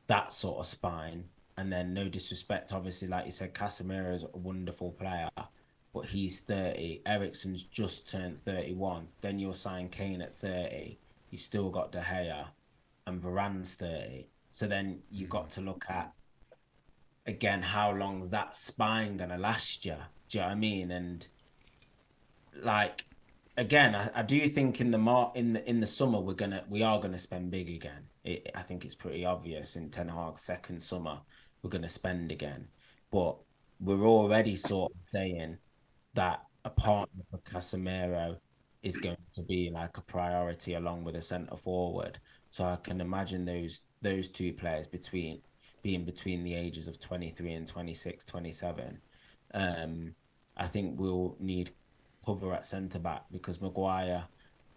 that 0.08 0.34
sort 0.34 0.60
of 0.60 0.66
spine. 0.66 1.26
And 1.58 1.72
then, 1.72 1.94
no 1.94 2.08
disrespect, 2.08 2.72
obviously, 2.72 3.10
like 3.10 3.26
you 3.26 3.34
said, 3.34 3.54
Casemiro 3.54 4.16
is 4.16 4.24
a 4.24 4.38
wonderful 4.38 4.92
player, 4.92 5.30
but 5.94 6.06
he's 6.06 6.40
30. 6.40 7.02
Eriksen's 7.06 7.64
just 7.64 8.10
turned 8.10 8.42
31. 8.42 9.10
Then 9.20 9.40
you'll 9.40 9.54
sign 9.54 9.90
Kane 9.90 10.22
at 10.22 10.36
30. 10.38 10.98
You've 11.36 11.42
still 11.42 11.70
got 11.70 11.92
De 11.92 12.00
Gea, 12.00 12.48
and 13.08 13.22
Varane's 13.22 13.76
30. 13.76 14.26
So 14.52 14.68
then 14.68 15.02
you've 15.12 15.28
got 15.28 15.50
mm. 15.50 15.54
to 15.56 15.62
look 15.62 15.84
at 15.90 16.14
again, 17.26 17.62
how 17.62 17.92
long's 17.92 18.30
that 18.30 18.56
spine 18.56 19.18
gonna 19.18 19.38
last 19.38 19.84
you? 19.84 19.98
Do 20.30 20.38
you 20.38 20.40
know 20.40 20.48
what 20.48 20.54
I 20.54 20.56
mean? 20.56 20.92
And 20.92 21.28
like 22.62 23.04
again, 23.58 23.96
I, 23.96 24.10
I 24.16 24.22
do 24.22 24.48
think 24.48 24.80
in 24.80 24.92
the 24.92 24.98
mar- 24.98 25.34
in 25.36 25.52
the 25.52 25.70
in 25.70 25.82
the 25.82 25.88
summer 25.88 26.22
we're 26.22 26.36
gonna 26.36 26.64
we 26.70 26.84
are 26.84 27.02
gonna 27.02 27.20
spend 27.20 27.52
big 27.52 27.70
again. 27.70 28.08
It, 28.24 28.50
I 28.56 28.62
think 28.62 28.86
it's 28.86 28.96
pretty 28.96 29.26
obvious 29.26 29.76
in 29.76 29.90
Ten 29.90 30.08
Hag's 30.08 30.40
second 30.40 30.82
summer 30.82 31.20
we're 31.62 31.70
gonna 31.70 31.90
spend 31.90 32.32
again, 32.32 32.70
but 33.12 33.36
we're 33.82 34.06
already 34.06 34.56
sort 34.56 34.94
of 34.96 35.02
saying 35.02 35.58
that 36.14 36.44
a 36.64 36.70
partner 36.70 37.24
for 37.30 37.40
Casemiro 37.40 38.38
is 38.86 38.98
going 38.98 39.18
to 39.34 39.42
be 39.42 39.72
like 39.72 39.98
a 39.98 40.02
priority 40.02 40.76
along 40.76 41.04
with 41.04 41.16
a 41.16 41.22
centre 41.22 41.58
forward. 41.58 42.20
So 42.52 42.64
I 42.64 42.78
can 42.78 43.02
imagine 43.02 43.44
those 43.44 43.82
those 44.02 44.28
two 44.30 44.54
players 44.54 44.88
between 44.88 45.42
being 45.82 46.06
between 46.06 46.44
the 46.44 46.54
ages 46.54 46.88
of 46.88 47.00
23 47.00 47.54
and 47.54 47.68
26, 47.68 48.24
27. 48.26 49.00
Um, 49.56 50.16
I 50.56 50.68
think 50.68 51.00
we'll 51.00 51.36
need 51.40 51.72
cover 52.26 52.54
at 52.54 52.66
centre 52.66 53.00
back 53.00 53.24
because 53.32 53.60
Maguire 53.60 54.24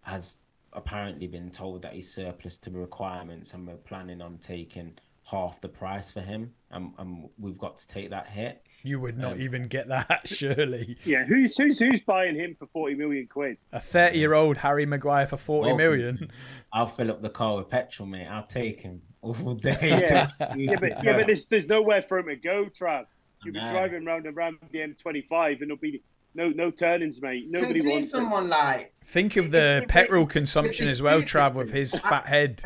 has 0.03 0.39
apparently 0.73 1.27
been 1.27 1.51
told 1.51 1.83
that 1.83 1.93
he's 1.93 2.13
surplus 2.13 2.57
to 2.59 2.71
requirements 2.71 3.53
and 3.53 3.67
we're 3.67 3.77
planning 3.77 4.23
on 4.23 4.39
taking 4.39 4.97
half 5.25 5.61
the 5.61 5.69
price 5.69 6.11
for 6.11 6.21
him 6.21 6.53
and, 6.71 6.93
and 6.99 7.29
we've 7.39 7.59
got 7.59 7.77
to 7.77 7.89
take 7.89 8.09
that 8.11 8.27
hit. 8.27 8.63
You 8.85 9.01
would 9.01 9.19
not 9.19 9.33
um, 9.33 9.41
even 9.41 9.67
get 9.67 9.89
that, 9.89 10.23
surely. 10.25 10.97
Yeah, 11.05 11.25
who's, 11.25 11.57
who's 11.57 11.79
who's 11.79 12.01
buying 12.01 12.37
him 12.37 12.57
for 12.59 12.67
forty 12.67 12.95
million 12.95 13.27
quid? 13.27 13.59
A 13.73 13.81
thirty-year-old 13.81 14.57
Harry 14.57 14.87
Maguire 14.87 15.27
for 15.27 15.37
forty 15.37 15.69
well, 15.69 15.77
million. 15.77 16.31
I'll 16.73 16.87
fill 16.87 17.11
up 17.11 17.23
the 17.23 17.31
car 17.31 17.57
with 17.57 17.69
petrol, 17.69 18.09
mate. 18.09 18.27
I'll 18.27 18.47
take 18.47 18.81
him 18.81 19.03
all 19.21 19.55
day. 19.55 19.77
Yeah, 19.83 20.31
yeah 20.57 20.77
but 20.79 21.05
yeah, 21.05 21.17
but 21.17 21.27
there's 21.27 21.47
there's 21.47 21.67
nowhere 21.67 22.03
for 22.03 22.19
him 22.19 22.27
to 22.27 22.37
go, 22.37 22.67
Trav. 22.67 23.07
You'll 23.45 23.55
be 23.55 23.61
driving 23.61 24.05
round 24.05 24.27
and 24.27 24.37
round 24.37 24.59
the 24.73 24.79
M25, 24.79 25.61
and 25.61 25.61
there'll 25.63 25.77
be 25.77 26.03
no 26.35 26.51
no 26.51 26.71
turnings, 26.71 27.21
mate. 27.21 27.47
Nobody 27.49 27.81
see 27.81 27.89
wants 27.89 28.11
someone 28.11 28.47
it. 28.47 28.51
like. 28.51 28.95
Think 28.97 29.37
of 29.37 29.51
the 29.51 29.85
petrol 29.89 30.27
consumption 30.27 30.87
as 30.89 31.03
well, 31.03 31.23
Trav, 31.23 31.57
with 31.57 31.73
his 31.73 31.93
fat 31.99 32.27
head. 32.27 32.63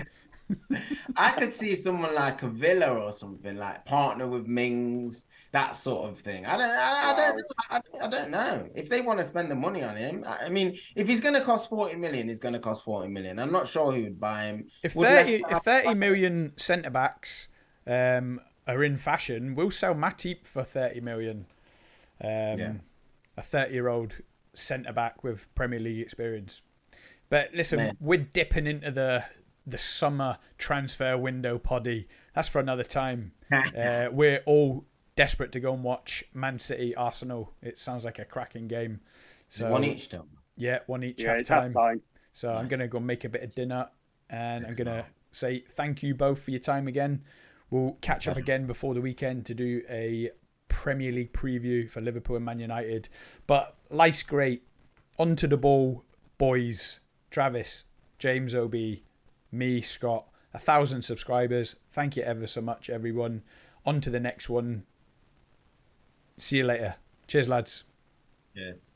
I 1.17 1.31
could 1.33 1.53
see 1.53 1.77
someone 1.77 2.15
like 2.15 2.43
a 2.43 2.49
Villa 2.49 2.89
or 2.89 3.13
something 3.13 3.57
like 3.57 3.85
partner 3.85 4.27
with 4.27 4.47
Mings, 4.47 5.27
that 5.53 5.77
sort 5.77 6.09
of 6.11 6.19
thing. 6.19 6.47
I 6.47 6.57
don't, 6.57 6.71
I, 6.71 7.11
I 7.11 7.17
don't, 7.17 7.43
I, 7.71 8.07
I, 8.07 8.09
don't 8.09 8.31
know 8.31 8.69
if 8.75 8.89
they 8.89 9.01
want 9.01 9.19
to 9.19 9.25
spend 9.25 9.51
the 9.51 9.55
money 9.55 9.83
on 9.83 9.97
him. 9.97 10.25
I 10.27 10.49
mean, 10.49 10.79
if 10.97 11.07
he's 11.07 11.21
going 11.21 11.35
to 11.35 11.41
cost 11.41 11.69
forty 11.69 11.97
million, 11.97 12.29
he's 12.29 12.39
going 12.39 12.55
to 12.55 12.61
cost 12.61 12.85
forty 12.85 13.09
million. 13.09 13.39
I'm 13.39 13.53
not 13.53 13.69
sure 13.69 13.93
who 13.93 14.05
would 14.05 14.21
buy 14.21 14.45
him. 14.45 14.69
If 14.83 14.97
would 14.97 15.09
thirty, 15.09 15.45
if 15.49 15.63
thirty 15.63 15.95
million 15.95 16.53
centre 16.57 16.91
backs 16.91 17.49
um, 17.87 18.41
are 18.67 18.83
in 18.83 18.97
fashion, 18.97 19.55
we'll 19.55 19.71
sell 19.71 19.95
Matip 19.95 20.47
for 20.47 20.65
thirty 20.65 21.01
million. 21.01 21.47
Um, 22.21 22.31
yeah. 22.31 22.73
A 23.37 23.43
thirty-year-old 23.43 24.15
centre 24.55 24.93
back 24.93 25.25
with 25.25 25.53
Premier 25.55 25.81
League 25.81 26.01
experience. 26.01 26.63
But 27.29 27.55
listen, 27.55 27.79
Man. 27.79 27.97
we're 27.99 28.19
dipping 28.19 28.67
into 28.67 28.91
the 28.91 29.25
the 29.67 29.79
summer 29.79 30.39
transfer 30.59 31.17
window 31.17 31.59
poddy. 31.59 32.09
That's 32.35 32.49
for 32.49 32.61
another 32.61 32.85
time. 32.85 33.33
uh, 33.77 34.09
we're 34.11 34.43
all 34.47 34.85
desperate 35.17 35.53
to 35.53 35.61
go 35.61 35.75
and 35.75 35.85
watch 35.85 36.25
Man 36.35 36.59
City 36.59 36.95
Arsenal. 36.95 37.53
It 37.63 37.79
sounds 37.79 38.05
like 38.05 38.19
a 38.19 38.25
cracking 38.25 38.69
game. 38.69 39.01
So 39.49 39.71
one 39.71 39.85
each 39.85 40.09
time. 40.09 40.29
Yeah, 40.57 40.81
one 40.87 41.05
each 41.05 41.23
yeah, 41.23 41.37
half 41.37 41.47
time. 41.47 41.75
time. 41.75 42.03
So 42.33 42.49
nice. 42.49 42.59
I'm 42.59 42.69
gonna 42.69 42.89
go 42.89 43.01
make 43.01 43.25
a 43.25 43.29
bit 43.29 43.43
of 43.43 43.55
dinner, 43.55 43.89
and 44.31 44.67
I'm 44.67 44.75
gonna 44.75 45.05
say 45.31 45.65
thank 45.71 46.03
you 46.03 46.15
both 46.15 46.43
for 46.43 46.51
your 46.51 46.61
time 46.61 46.89
again. 46.89 47.23
We'll 47.71 47.97
catch 48.01 48.29
up 48.29 48.37
again 48.37 48.67
before 48.67 48.95
the 48.95 49.01
weekend 49.01 49.47
to 49.47 49.55
do 49.55 49.83
a 49.89 50.31
Premier 50.69 51.13
League 51.13 51.33
preview 51.33 51.91
for 51.91 52.01
Liverpool 52.01 52.37
and 52.37 52.45
Man 52.45 52.59
United. 52.59 53.09
But 53.47 53.77
life's 53.91 54.23
great. 54.23 54.63
Onto 55.19 55.47
the 55.47 55.57
ball, 55.57 56.05
boys. 56.39 57.01
Travis, 57.31 57.85
James 58.19 58.55
OB, 58.55 58.75
me, 59.53 59.81
Scott, 59.81 60.27
a 60.55 60.59
thousand 60.59 61.03
subscribers. 61.03 61.77
Thank 61.93 62.17
you 62.17 62.23
ever 62.23 62.47
so 62.47 62.61
much, 62.61 62.91
everyone. 62.91 63.43
On 63.85 64.01
to 64.01 64.11
the 64.11 64.21
next 64.21 64.49
one. 64.49 64.85
See 66.39 66.59
you 66.59 66.65
later. 66.65 66.97
Cheers, 67.27 67.49
lads. 67.49 67.85
Yes. 68.55 68.89